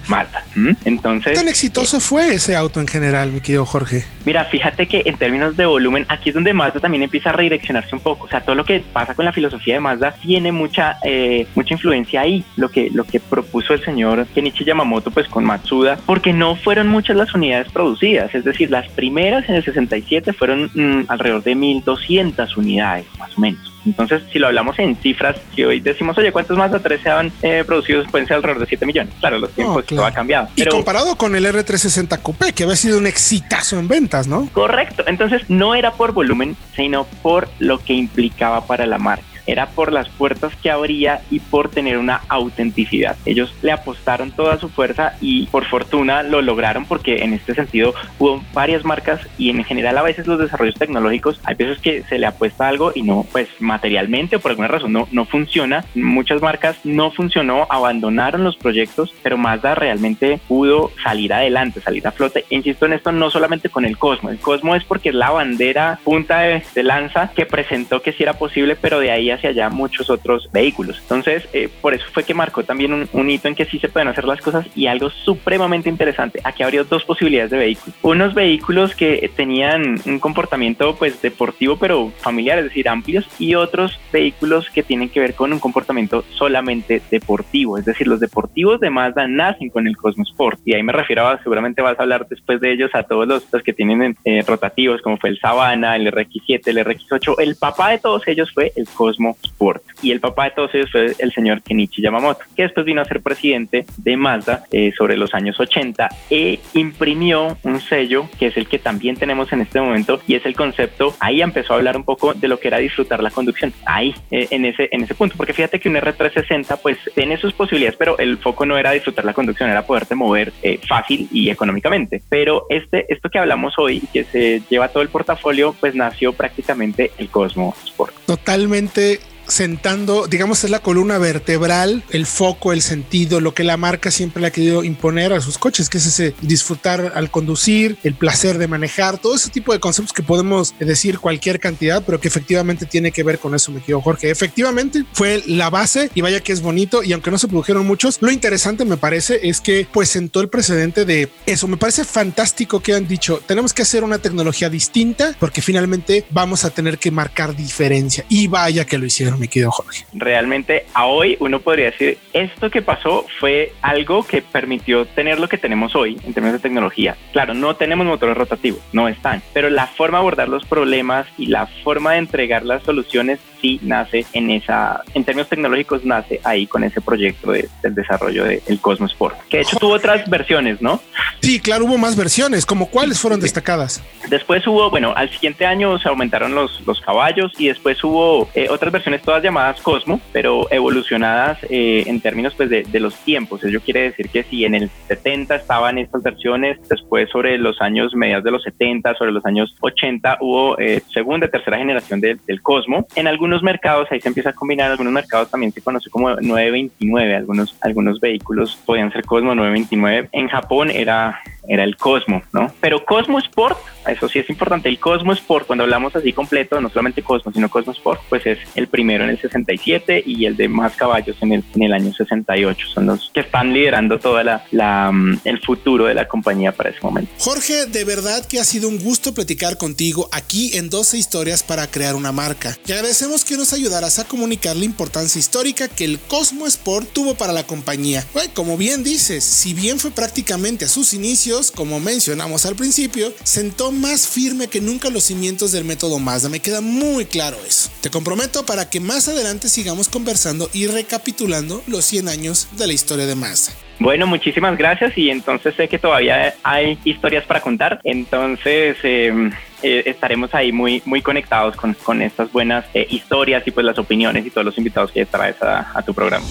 Mazda. 0.07 0.43
Entonces, 0.86 1.34
¿tan 1.34 1.48
exitoso 1.48 2.00
fue 2.00 2.34
ese 2.34 2.55
auto 2.55 2.79
en 2.79 2.88
general, 2.88 3.31
mi 3.31 3.41
querido 3.41 3.65
Jorge? 3.65 4.05
Mira, 4.25 4.46
fíjate 4.46 4.88
que 4.88 5.03
en 5.05 5.17
términos 5.17 5.55
de 5.55 5.65
volumen, 5.65 6.05
aquí 6.10 6.29
es 6.29 6.36
donde 6.36 6.53
Mazda 6.53 6.79
también 6.79 7.03
empieza 7.03 7.29
a 7.29 7.34
redireccionarse 7.34 7.96
un 7.96 8.01
poco. 8.01 8.25
O 8.25 8.29
sea, 8.29 8.41
todo 8.41 8.55
lo 8.55 8.65
que 8.65 8.84
pasa 8.91 9.13
con 9.13 9.25
la 9.25 9.31
filosofía 9.31 9.75
de 9.75 9.79
Mazda 9.79 10.12
tiene 10.13 10.51
mucha, 10.51 10.98
eh, 11.03 11.48
mucha 11.55 11.74
influencia 11.74 12.22
ahí. 12.22 12.43
Lo 12.55 12.69
que, 12.69 12.89
lo 12.91 13.03
que 13.03 13.19
propuso 13.19 13.74
el 13.74 13.84
señor 13.84 14.25
Kenichi 14.27 14.65
Yamamoto, 14.65 15.12
pues 15.12 15.27
con 15.27 15.46
Matsuda, 15.46 15.98
porque 16.05 16.34
no 16.34 16.55
fueron 16.55 16.88
muchas 16.88 17.15
las 17.15 17.34
unidades 17.34 17.72
producidas. 17.72 18.34
Es 18.34 18.43
decir, 18.43 18.72
las 18.72 18.88
primeras 18.89 19.48
en 19.50 19.55
el 19.55 19.63
67 19.63 20.34
fueron 20.34 20.72
mm, 20.74 21.05
alrededor 21.07 21.43
de 21.43 21.55
1200 21.55 22.57
unidades, 22.57 23.05
más 23.19 23.38
o 23.38 23.41
menos. 23.41 23.66
Entonces, 23.88 24.24
si 24.32 24.39
lo 24.39 24.48
hablamos 24.48 24.77
en 24.79 24.96
cifras, 24.98 25.38
si 25.56 25.63
hoy 25.63 25.79
decimos, 25.79 26.17
oye, 26.17 26.32
¿cuántos 26.32 26.58
más 26.58 26.72
de 26.72 26.79
3 26.79 27.01
se 27.01 27.10
han 27.10 27.32
eh, 27.41 27.63
producidos? 27.65 28.08
Pueden 28.10 28.27
ser 28.27 28.38
alrededor 28.38 28.62
de 28.62 28.67
7 28.67 28.86
millones. 28.86 29.13
Claro, 29.20 29.39
los 29.39 29.51
tiempos 29.51 29.86
todo 29.86 30.06
ha 30.06 30.12
cambiado. 30.12 30.50
Y 30.56 30.65
comparado 30.65 31.15
con 31.17 31.36
el 31.36 31.46
R360 31.46 32.22
Coupé, 32.22 32.53
que 32.53 32.63
había 32.63 32.75
sido 32.75 32.98
un 32.98 33.08
exitazo 33.08 33.79
en 33.79 33.88
ventas, 33.88 34.27
¿no? 34.27 34.50
Correcto. 34.51 35.03
Entonces, 35.08 35.50
no 35.50 35.75
era 35.75 35.91
por 35.91 36.12
volumen, 36.12 36.56
sino 36.75 37.06
por 37.22 37.50
lo 37.60 37.79
que 37.79 37.94
implicaba 37.94 38.65
para 38.65 38.86
la 38.86 38.98
marca 38.98 39.37
era 39.48 39.68
por 39.68 39.92
las 39.92 40.10
puertas 40.10 40.56
que 40.58 40.70
abría 40.70 41.22
y 41.32 41.39
por 41.39 41.70
tener 41.70 41.98
una 41.98 42.22
autenticidad. 42.27 43.16
Ellos 43.25 43.54
le 43.62 43.72
apostaron 43.72 44.32
toda 44.32 44.60
su 44.60 44.70
fuerza 44.70 45.13
y 45.22 45.48
por 45.48 45.66
fortuna 45.66 46.24
lo 46.24 46.42
lograron 46.42 46.86
porque 46.86 47.24
en 47.24 47.34
este 47.34 47.56
sentido 47.56 47.94
hubo 48.20 48.44
varias 48.54 48.86
marcas 48.86 49.22
y 49.38 49.50
en 49.50 49.63
general 49.63 49.98
a 49.98 50.04
veces 50.04 50.27
los 50.27 50.39
desarrollos 50.39 50.75
tecnológicos 50.75 51.39
hay 51.44 51.56
veces 51.56 51.80
que 51.80 52.04
se 52.04 52.20
le 52.20 52.27
apuesta 52.27 52.68
algo 52.68 52.92
y 52.94 53.01
no, 53.01 53.25
pues 53.32 53.50
materialmente 53.60 54.36
o 54.36 54.39
por 54.39 54.51
alguna 54.51 54.68
razón 54.68 54.94
no, 54.94 55.08
no 55.12 55.25
funciona. 55.25 55.86
Muchas 55.96 56.42
marcas 56.42 56.77
no 56.84 57.12
funcionó, 57.12 57.68
abandonaron 57.70 58.44
los 58.44 58.58
proyectos, 58.58 59.13
pero 59.24 59.38
Mazda 59.38 59.75
realmente 59.75 60.39
pudo 60.48 60.92
salir 61.01 61.34
adelante, 61.34 61.82
salir 61.82 62.06
a 62.08 62.12
flote. 62.12 62.46
Insisto 62.50 62.86
en 62.86 62.94
esto 62.94 63.12
no 63.12 63.30
solamente 63.30 63.70
con 63.70 63.86
el 63.86 63.98
Cosmo, 63.98 64.30
el 64.30 64.39
Cosmo 64.39 64.75
es 64.75 64.84
porque 64.84 65.10
es 65.10 65.16
la 65.16 65.30
bandera 65.30 66.00
punta 66.04 66.39
de, 66.42 66.63
lanza 66.84 67.32
que 67.36 67.46
presentó 67.46 68.01
que 68.01 68.13
sí 68.13 68.24
era 68.24 68.34
posible, 68.34 68.75
pero 68.75 69.00
de 69.00 69.12
ahí 69.12 69.32
hacia 69.38 69.50
allá 69.50 69.70
muchos 69.70 70.10
otros 70.10 70.50
vehículos. 70.51 71.00
Entonces, 71.01 71.48
eh, 71.53 71.70
por 71.82 71.94
eso 71.94 72.06
fue 72.12 72.24
que 72.24 72.34
marcó 72.34 72.63
también 72.63 73.08
un, 73.12 73.29
hito 73.29 73.48
en 73.48 73.56
que 73.56 73.65
sí 73.65 73.79
se 73.79 73.89
pueden 73.89 74.08
hacer 74.08 74.25
las 74.25 74.41
cosas 74.41 74.65
y 74.75 74.88
algo 74.88 75.10
supremamente 75.10 75.89
interesante. 75.89 76.39
Aquí 76.44 76.63
abrió 76.63 76.84
dos 76.84 77.03
posibilidades 77.03 77.51
de 77.51 77.58
vehículos. 77.58 77.96
Unos 78.01 78.34
vehículos 78.34 78.96
que 78.96 79.29
tenían 79.36 80.00
un 80.06 80.20
comportamiento 80.20 80.96
pues 80.96 81.22
deportivo 81.22 81.77
pero 81.77 82.12
familiar, 82.17 82.58
es 82.60 82.65
decir, 82.65 82.89
amplios, 82.89 83.27
y 83.39 83.56
otros 83.56 84.00
vehículos 84.12 84.70
que 84.70 84.84
tienen 84.84 85.10
que 85.10 85.20
ver 85.20 85.34
con 85.34 85.53
un 85.53 85.60
comportamiento 85.60 86.24
solamente 86.32 87.01
deportivo. 87.12 87.77
Es 87.77 87.86
decir, 87.86 88.08
los 88.08 88.20
deportivos 88.20 88.79
de 88.79 88.89
Mazda 88.89 89.27
nacen 89.27 89.70
con 89.70 89.88
el 89.88 89.96
Sport 90.29 90.60
y 90.65 90.74
ahí 90.74 90.84
me 90.84 90.94
refiero 90.94 91.27
a, 91.27 91.41
seguramente 91.44 91.82
vas 91.82 92.00
a 92.00 92.03
hablar 92.03 92.27
después 92.27 92.60
de 92.62 92.72
ellos 92.72 92.91
a 92.94 93.03
todos 93.03 93.27
los, 93.27 93.44
que 93.63 93.74
tienen 93.74 94.15
eh, 94.24 94.44
rotativos 94.48 95.01
como 95.01 95.17
fue 95.17 95.29
el 95.29 95.39
Savana, 95.39 95.96
el 95.96 96.12
RX7, 96.12 96.62
el 96.67 96.77
RX8. 96.77 97.36
El 97.39 97.56
papá 97.56 97.89
de 97.89 98.00
todos 98.00 98.27
ellos 98.27 98.51
fue 98.53 98.72
el 98.75 98.88
Cosmo 98.88 99.26
Sport. 99.43 99.84
Y 100.01 100.12
el 100.12 100.19
papá 100.19 100.46
de 100.46 100.51
todos 100.51 100.74
ellos 100.75 100.91
fue 100.91 101.13
el 101.17 101.31
señor 101.31 101.62
Kenichi 101.62 102.01
Yamamoto, 102.01 102.43
que 102.55 102.63
después 102.63 102.86
vino 102.86 103.01
a 103.01 103.05
ser 103.05 103.22
presidente 103.22 103.86
de 103.98 104.17
Mazda 104.17 104.63
eh, 104.72 104.91
sobre 104.98 105.17
los 105.17 105.34
años 105.34 105.60
80 105.60 106.10
e 106.29 106.60
imprimió 106.74 107.57
un 107.63 107.79
sello 107.79 108.29
que 108.39 108.48
es 108.48 108.57
el 108.57 108.67
que 108.67 108.79
también 108.79 109.15
tenemos 109.15 109.51
en 109.51 109.62
este 109.62 109.81
momento 109.81 110.22
y 110.27 110.36
es 110.36 110.46
el 110.46 110.55
concepto, 110.55 111.15
ahí 111.19 111.41
empezó 111.41 111.74
a 111.74 111.77
hablar 111.77 111.98
un 111.98 112.03
poco 112.03 112.34
de 112.34 112.48
lo 112.48 112.60
que 112.60 112.67
era 112.67 112.77
disfrutar 112.77 113.22
la 113.24 113.31
conducción, 113.31 113.74
ahí, 113.86 114.13
eh, 114.31 114.48
en, 114.51 114.65
ese, 114.65 114.89
en 114.91 115.03
ese 115.03 115.15
punto, 115.15 115.36
porque 115.38 115.53
fíjate 115.53 115.79
que 115.79 115.89
un 115.89 115.96
R360 115.96 116.79
pues 116.81 116.98
tiene 117.15 117.38
sus 117.38 117.53
posibilidades, 117.53 117.98
pero 117.98 118.17
el 118.17 118.38
foco 118.38 118.65
no 118.65 118.77
era 118.77 118.91
disfrutar 118.91 119.25
la 119.25 119.34
conducción, 119.34 119.69
era 119.69 119.86
poderte 119.86 120.15
mover 120.15 120.53
eh, 120.62 120.79
fácil 120.88 121.27
y 121.31 121.50
económicamente. 121.50 122.22
Pero 122.29 122.65
este, 122.69 123.12
esto 123.13 123.29
que 123.29 123.39
hablamos 123.39 123.74
hoy, 123.77 124.01
que 124.13 124.24
se 124.24 124.62
lleva 124.69 124.89
todo 124.89 125.03
el 125.03 125.10
portafolio, 125.10 125.75
pues 125.79 125.96
nació 125.96 126.34
prácticamente 126.34 127.12
el 127.17 127.29
Cosmo 127.29 127.75
Sport. 127.86 128.13
Totalmente 128.27 129.22
sentando, 129.48 130.27
digamos, 130.27 130.63
es 130.63 130.70
la 130.70 130.80
columna 130.80 131.18
vertebral, 131.18 132.04
el 132.10 132.25
foco, 132.25 132.74
el 132.74 132.82
sentido, 132.82 133.39
lo 133.39 133.54
que 133.54 133.63
la 133.63 133.77
marca 133.77 134.12
siempre 134.12 134.42
le 134.42 134.48
ha 134.48 134.51
querido 134.51 134.84
imponer 134.84 135.34
a 135.34 135.42
sus 135.42 135.58
coches, 135.58 135.89
que 135.89 135.98
es 135.98 136.06
ese 136.06 136.36
disfrutar 136.42 137.13
al 137.16 137.32
conducir, 137.32 137.98
el 138.04 138.16
placer 138.16 138.58
de 138.58 138.68
manejar, 138.68 139.18
todo 139.18 139.36
ese 139.36 139.50
tipo 139.50 139.74
de 139.74 139.80
conceptos 139.80 140.13
que 140.13 140.24
podemos 140.24 140.74
decir 140.80 141.20
cualquier 141.20 141.60
cantidad, 141.60 142.04
pero 142.06 142.20
que 142.20 142.27
efectivamente 142.27 142.86
tiene 142.86 143.12
que 143.12 143.24
ver 143.24 143.39
con 143.39 143.56
eso, 143.56 143.72
me 143.72 143.82
quiero 143.82 144.01
Jorge. 144.01 144.30
Efectivamente 144.30 145.06
fue 145.13 145.44
la 145.48 145.70
base 145.70 146.10
y 146.13 146.22
vaya 146.22 146.42
que 146.42 146.54
es 146.54 146.62
bonito 146.62 147.04
y 147.04 147.13
aunque 147.13 147.32
no 147.32 147.38
se 147.38 147.48
produjeron 147.48 147.86
muchos, 147.86 148.18
lo 148.22 148.32
interesante 148.32 148.86
me 148.86 148.98
parece 148.98 149.48
es 149.48 149.62
que 149.62 149.88
pues 149.92 150.10
sentó 150.10 150.42
el 150.42 150.50
precedente 150.50 151.06
de 151.06 151.30
eso. 151.46 151.68
Me 151.68 151.77
parece 151.77 152.04
fantástico 152.04 152.82
que 152.82 152.94
han 152.94 153.08
dicho, 153.08 153.42
tenemos 153.46 153.74
que 153.74 153.82
hacer 153.82 154.04
una 154.04 154.20
tecnología 154.20 154.70
distinta 154.70 155.36
porque 155.39 155.62
finalmente 155.62 156.25
vamos 156.30 156.66
a 156.66 156.70
tener 156.70 156.98
que 156.98 157.12
marcar 157.12 157.56
diferencia 157.56 158.25
y 158.30 158.48
vaya 158.48 158.86
que 158.86 158.98
lo 158.98 159.06
hicieron 159.06 159.37
mi 159.38 159.48
querido 159.48 159.72
Jorge? 159.72 160.06
Realmente 160.13 160.86
a 160.94 161.06
hoy 161.06 161.38
uno 161.39 161.60
podría 161.60 161.86
decir, 161.86 162.17
esto 162.34 162.70
que 162.70 162.82
pasó 162.82 163.25
fue 163.39 163.74
algo 163.82 164.25
que 164.25 164.41
permitió 164.41 165.06
tener 165.06 165.39
lo 165.39 165.50
que 165.50 165.58
tenemos 165.58 165.96
hoy 165.96 166.20
en 166.24 166.34
términos 166.34 166.53
de 166.53 166.67
tecnología. 166.67 167.15
Claro, 167.34 167.53
no 167.53 167.75
tenemos 167.75 168.06
motores 168.06 168.38
rotativos, 168.38 168.79
no 168.94 169.08
están, 169.08 169.41
pero 169.53 169.70
la 169.70 169.88
forma 169.88 170.17
de 170.17 170.22
abordar 170.22 170.50
los 170.50 170.65
problemas 170.65 171.27
y 171.38 171.48
la 171.48 171.67
forma 171.84 172.13
de 172.13 172.20
entregar 172.20 172.63
las 172.63 172.84
soluciones 172.84 173.39
sí 173.62 173.79
nace 173.82 174.25
en 174.34 174.51
esa, 174.51 175.01
en 175.13 175.24
términos 175.24 175.50
tecnológicos 175.50 176.06
nace 176.06 176.39
ahí 176.44 176.67
con 176.67 176.84
ese 176.84 177.01
proyecto 177.01 177.51
del 177.51 177.96
desarrollo 177.96 178.46
del 178.46 178.79
Cosmos 178.79 179.12
Sport, 179.12 179.38
que 179.50 179.58
de 179.58 179.63
hecho 179.63 179.77
tuvo 179.77 179.94
otras 179.94 180.29
versiones, 180.29 180.82
¿no? 180.82 181.01
Sí, 181.41 181.60
claro, 181.60 181.86
hubo 181.86 181.98
más 181.98 182.15
versiones, 182.15 182.65
como 182.65 182.89
cuáles 182.89 183.20
fueron 183.20 183.39
destacadas. 183.39 184.03
Después 184.29 184.65
hubo, 184.67 184.89
bueno, 184.89 185.13
al 185.15 185.29
siguiente 185.29 185.65
año 185.65 185.98
se 186.00 186.10
aumentaron 186.10 186.53
los, 186.53 186.82
los 186.86 187.01
caballos 187.01 187.51
y 187.58 187.67
después 187.67 188.03
hubo 188.03 188.50
eh, 188.53 188.67
otras 188.70 188.91
versiones 188.91 189.22
todas 189.27 189.43
llamadas 189.43 189.81
Cosmo, 189.81 190.22
pero 190.31 190.72
evolucionadas 190.72 191.57
eh, 191.69 192.05
en 192.07 192.22
términos 192.22 192.53
pues 192.55 192.69
de, 192.69 192.84
de 192.84 193.00
los 193.01 193.13
tiempos. 193.25 193.62
Eso 193.62 193.81
quiere 193.81 194.03
decir 194.03 194.29
que 194.29 194.43
si 194.43 194.63
en 194.63 194.74
el 194.74 194.89
70 195.10 195.53
estaban 195.53 195.98
estas 195.98 196.24
versiones, 196.24 196.79
después 196.88 197.29
sobre 197.29 197.57
los 197.57 197.81
años 197.81 198.15
mediados 198.15 198.46
de 198.46 198.51
los 198.51 198.63
70, 198.63 199.15
sobre 199.15 199.34
los 199.34 199.46
años 199.46 199.75
80 199.81 200.38
hubo 200.39 200.79
eh, 200.79 201.01
segunda 201.13 201.50
tercera 201.50 201.77
generación 201.77 202.22
del 202.22 202.62
Cosmo. 202.62 203.05
En 203.15 203.27
algunos 203.27 203.62
mercados 203.62 204.07
ahí 204.12 204.22
se 204.22 204.29
empieza 204.29 204.51
a 204.51 204.53
combinar, 204.53 204.91
algunos 204.91 205.12
mercados 205.12 205.51
también 205.51 205.74
se 205.74 205.81
conoce 205.81 206.10
como 206.10 206.29
929, 206.29 207.36
algunos, 207.36 207.75
algunos 207.81 208.22
vehículos 208.22 208.77
podían 208.86 209.12
ser 209.12 209.25
Cosmo 209.25 209.53
929. 209.55 210.29
En 210.31 210.48
Japón 210.48 210.89
era 210.89 211.41
era 211.67 211.84
el 211.84 211.98
Cosmo, 211.98 212.41
¿no? 212.53 212.72
Pero 212.79 213.03
Cosmo 213.05 213.39
Sport, 213.39 213.77
eso 214.07 214.27
sí 214.27 214.39
es 214.39 214.50
importante, 214.50 214.89
el 214.89 215.00
Cosmo 215.00 215.34
Sport, 215.34 215.67
cuando 215.67 215.84
hablamos 215.84 216.15
así 216.15 216.34
completo, 216.34 216.79
no 216.79 216.89
solamente 216.89 217.22
Cosmo, 217.22 217.51
sino 217.51 217.69
Cosmo 217.69 217.91
Sport, 217.91 218.22
pues 218.29 218.46
es 218.46 218.60
el 218.75 218.88
primero 218.88 219.16
en 219.21 219.31
el 219.31 219.39
67 219.39 220.24
y 220.25 220.45
el 220.45 220.55
de 220.57 220.67
más 220.67 220.95
caballos 220.95 221.36
en 221.41 221.53
el, 221.53 221.63
en 221.75 221.83
el 221.83 221.93
año 221.93 222.13
68. 222.13 222.88
Son 222.93 223.05
los 223.07 223.31
que 223.33 223.41
están 223.41 223.74
liderando 223.74 224.19
toda 224.19 224.43
la, 224.43 224.65
la, 224.71 225.12
mm, 225.12 225.41
el 225.43 225.59
futuro 225.62 226.05
de 226.05 226.13
la 226.13 226.27
compañía 226.27 226.71
para 226.71 226.89
ese 226.89 227.00
momento. 227.01 227.31
Jorge, 227.39 227.86
de 227.86 228.03
verdad 228.03 228.45
que 228.45 228.59
ha 228.59 228.63
sido 228.63 228.88
un 228.88 229.00
gusto 229.00 229.33
platicar 229.33 229.77
contigo 229.77 230.29
aquí 230.31 230.77
en 230.77 230.89
12 230.89 231.17
historias 231.17 231.63
para 231.63 231.88
crear 231.88 232.15
una 232.15 232.31
marca. 232.31 232.77
Y 232.86 232.91
agradecemos 232.91 233.45
que 233.45 233.57
nos 233.57 233.74
ayudaras 233.74 234.19
a 234.19 234.27
comunicar 234.27 234.75
la 234.75 234.86
importancia 234.86 235.39
histórica 235.39 235.88
que 235.88 236.05
el 236.05 236.19
Cosmo 236.19 236.67
Sport 236.67 237.12
tuvo 237.13 237.36
para 237.36 237.53
la 237.53 237.65
compañía. 237.65 238.25
como 238.53 238.77
bien 238.77 239.03
dices, 239.03 239.43
si 239.43 239.74
bien 239.74 240.00
fue 240.00 240.12
prácticamente 240.12 240.86
a 240.86 240.89
sus 240.89 241.13
inicios, 241.13 241.71
como 241.71 242.00
mencionamos 242.00 242.65
al 242.65 242.75
principio, 242.75 243.33
sentó 243.43 243.91
más 243.91 244.27
firme 244.27 244.67
que 244.67 244.81
nunca 244.81 245.09
los 245.09 245.25
cimientos 245.25 245.71
del 245.71 245.86
método 245.86 246.19
Mazda. 246.19 246.50
Me 246.50 246.59
queda 246.59 246.81
muy 246.81 247.25
claro 247.25 247.57
eso. 247.67 247.89
Te 248.01 248.09
comprometo 248.09 248.65
para 248.65 248.89
que 248.89 249.00
más 249.08 249.30
adelante 249.30 249.70
sigamos 249.70 250.10
conversando 250.10 250.70
y 250.74 250.86
recapitulando 250.86 251.82
los 251.88 252.04
100 252.06 252.28
años 252.28 252.68
de 252.78 252.88
la 252.88 252.94
historia 252.94 253.26
de 253.26 253.36
Mazda. 253.36 253.74
Bueno, 254.00 254.28
muchísimas 254.28 254.78
gracias 254.78 255.18
y 255.18 255.32
entonces 255.32 255.74
sé 255.76 255.88
que 255.88 255.98
todavía 255.98 256.54
hay 256.62 257.00
historias 257.04 257.46
para 257.46 257.62
contar, 257.62 258.00
entonces 258.04 258.98
em, 259.02 259.52
eh, 259.82 260.04
estaremos 260.06 260.54
ahí 260.54 260.72
muy, 260.72 261.02
muy 261.06 261.22
conectados 261.22 261.76
con, 261.76 261.96
con 261.96 262.22
estas 262.22 262.52
buenas 262.52 262.86
eh, 262.94 263.08
historias 263.10 263.64
y 263.66 263.72
pues 263.72 263.86
las 263.86 263.98
opiniones 263.98 264.46
y 264.46 264.52
todos 264.52 264.66
los 264.66 264.78
invitados 264.78 265.12
que 265.12 265.26
traes 265.26 265.56
a 265.62 266.04
tu 266.06 266.14
programa. 266.14 266.46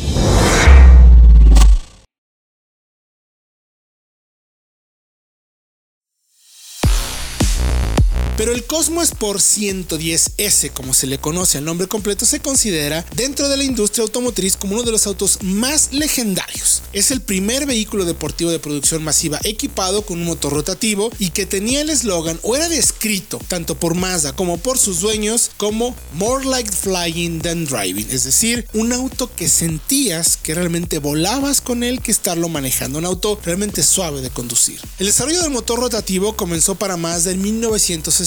Pero 8.36 8.52
el 8.52 8.64
Cosmo 8.64 9.00
Sport 9.00 9.40
110S, 9.40 10.70
como 10.72 10.92
se 10.92 11.06
le 11.06 11.16
conoce 11.16 11.56
al 11.56 11.64
nombre 11.64 11.88
completo, 11.88 12.26
se 12.26 12.40
considera 12.40 13.02
dentro 13.14 13.48
de 13.48 13.56
la 13.56 13.64
industria 13.64 14.02
automotriz 14.02 14.58
como 14.58 14.74
uno 14.74 14.82
de 14.82 14.92
los 14.92 15.06
autos 15.06 15.38
más 15.42 15.94
legendarios. 15.94 16.82
Es 16.92 17.10
el 17.10 17.22
primer 17.22 17.64
vehículo 17.64 18.04
deportivo 18.04 18.50
de 18.50 18.58
producción 18.58 19.02
masiva 19.02 19.40
equipado 19.44 20.02
con 20.02 20.18
un 20.18 20.26
motor 20.26 20.52
rotativo 20.52 21.10
y 21.18 21.30
que 21.30 21.46
tenía 21.46 21.80
el 21.80 21.88
eslogan 21.88 22.38
o 22.42 22.54
era 22.54 22.68
descrito 22.68 23.40
tanto 23.48 23.74
por 23.74 23.94
Mazda 23.94 24.34
como 24.34 24.58
por 24.58 24.78
sus 24.78 25.00
dueños 25.00 25.50
como 25.56 25.96
More 26.12 26.44
like 26.44 26.70
flying 26.70 27.40
than 27.40 27.64
driving, 27.64 28.06
es 28.10 28.24
decir, 28.24 28.68
un 28.74 28.92
auto 28.92 29.30
que 29.34 29.48
sentías 29.48 30.36
que 30.36 30.54
realmente 30.54 30.98
volabas 30.98 31.62
con 31.62 31.82
él 31.82 32.02
que 32.02 32.12
estarlo 32.12 32.50
manejando, 32.50 32.98
un 32.98 33.06
auto 33.06 33.40
realmente 33.42 33.82
suave 33.82 34.20
de 34.20 34.28
conducir. 34.28 34.78
El 34.98 35.06
desarrollo 35.06 35.40
del 35.40 35.50
motor 35.50 35.80
rotativo 35.80 36.36
comenzó 36.36 36.74
para 36.74 36.98
Mazda 36.98 37.30
en 37.30 37.40
1960 37.40 38.25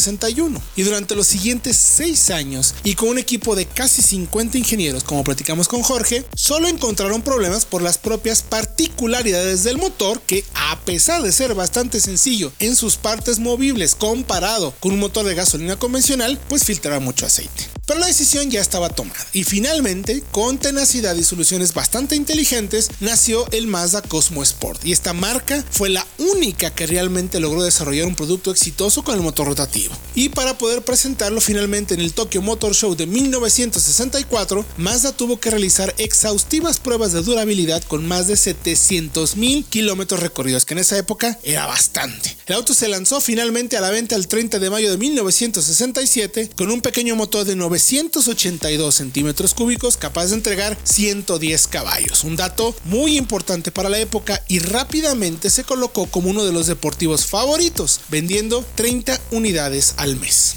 y 0.76 0.84
durante 0.84 1.16
los 1.16 1.28
siguientes 1.28 1.76
6 1.76 2.30
años 2.30 2.74
y 2.84 2.96
con 2.96 3.10
un 3.10 3.18
equipo 3.18 3.56
de 3.56 3.66
casi 3.66 4.02
50 4.02 4.58
ingenieros 4.58 5.04
como 5.04 5.24
platicamos 5.24 5.68
con 5.68 5.84
Jorge, 5.84 6.26
solo 6.36 6.68
encontraron 6.68 7.22
problemas 7.22 7.66
por 7.66 7.82
las 7.82 7.98
propias 7.98 8.42
particularidades 8.42 9.64
del 9.64 9.78
motor 9.78 10.22
que 10.22 10.46
a 10.56 10.80
pesar 10.80 11.22
de 11.22 11.32
ser 11.32 11.54
bastante 11.54 12.00
sencillo 12.00 12.52
en 12.60 12.76
sus 12.76 12.96
partes 12.96 13.40
movibles 13.40 13.96
comparado 13.96 14.74
con 14.80 14.94
un 14.94 15.00
motor 15.00 15.26
de 15.26 15.36
gasolina 15.36 15.78
convencional, 15.78 16.40
pues 16.48 16.64
filtraba 16.64 17.00
mucho 17.00 17.26
aceite. 17.26 17.68
Pero 17.86 18.00
la 18.00 18.08
decisión 18.08 18.52
ya 18.52 18.62
estaba 18.62 18.90
tomada 18.90 19.26
y 19.34 19.44
finalmente, 19.44 20.24
con 20.32 20.60
tenacidad 20.60 21.16
y 21.16 21.24
soluciones 21.24 21.74
bastante 21.74 22.16
inteligentes, 22.16 22.90
nació 23.00 23.50
el 23.52 23.66
Mazda 23.66 24.04
Cosmo 24.04 24.44
Sport 24.44 24.86
y 24.86 24.92
esta 24.92 25.14
marca 25.14 25.64
fue 25.72 25.90
la 25.90 26.06
única 26.20 26.70
que 26.70 26.86
realmente 26.86 27.40
logró 27.40 27.64
desarrollar 27.64 28.06
un 28.06 28.16
producto 28.16 28.52
exitoso 28.52 29.04
con 29.04 29.16
el 29.16 29.22
motor 29.22 29.48
rotativo. 29.48 29.89
Y 30.16 30.30
para 30.30 30.58
poder 30.58 30.82
presentarlo 30.84 31.40
finalmente 31.40 31.94
en 31.94 32.02
el 32.02 32.14
Tokyo 32.14 32.42
Motor 32.42 32.76
Show 32.76 32.96
de 32.96 33.08
1964, 33.08 34.66
Mazda 34.78 35.14
tuvo 35.14 35.40
que 35.40 35.50
realizar 35.50 35.96
exhaustivas 35.98 36.80
pruebas 36.80 37.14
de 37.14 37.22
durabilidad 37.22 37.82
con 37.84 38.06
más 38.06 38.28
de 38.28 38.36
700 38.36 39.38
mil 39.38 39.64
kilómetros 39.66 40.20
recorridos, 40.20 40.66
que 40.66 40.74
en 40.74 40.80
esa 40.80 40.98
época 40.98 41.40
era 41.44 41.66
bastante. 41.66 42.36
El 42.48 42.56
auto 42.56 42.74
se 42.74 42.90
lanzó 42.90 43.22
finalmente 43.22 43.78
a 43.78 43.82
la 43.82 43.92
venta 43.92 44.16
el 44.16 44.28
30 44.28 44.60
de 44.60 44.70
mayo 44.70 44.92
de 44.92 44.98
1967 44.98 46.50
con 46.58 46.72
un 46.72 46.82
pequeño 46.82 47.16
motor 47.16 47.46
de 47.46 47.56
9 47.56 47.70
982 47.70 48.96
centímetros 48.96 49.54
cúbicos 49.54 49.96
capaz 49.96 50.28
de 50.28 50.36
entregar 50.36 50.78
110 50.84 51.68
caballos. 51.68 52.24
Un 52.24 52.36
dato 52.36 52.76
muy 52.86 53.18
importante 53.18 53.72
para 53.72 53.90
la 53.90 54.00
época 54.00 54.44
y 54.48 54.60
rápidamente 54.60 55.50
se 55.50 55.64
colocó 55.64 56.08
como 56.08 56.30
uno 56.30 56.44
de 56.44 56.52
los 56.52 56.68
deportivos 56.68 57.26
favoritos, 57.26 58.02
vendiendo 58.10 58.66
30 58.76 59.20
unidades 59.32 59.79
al 59.98 60.18
mes. 60.18 60.56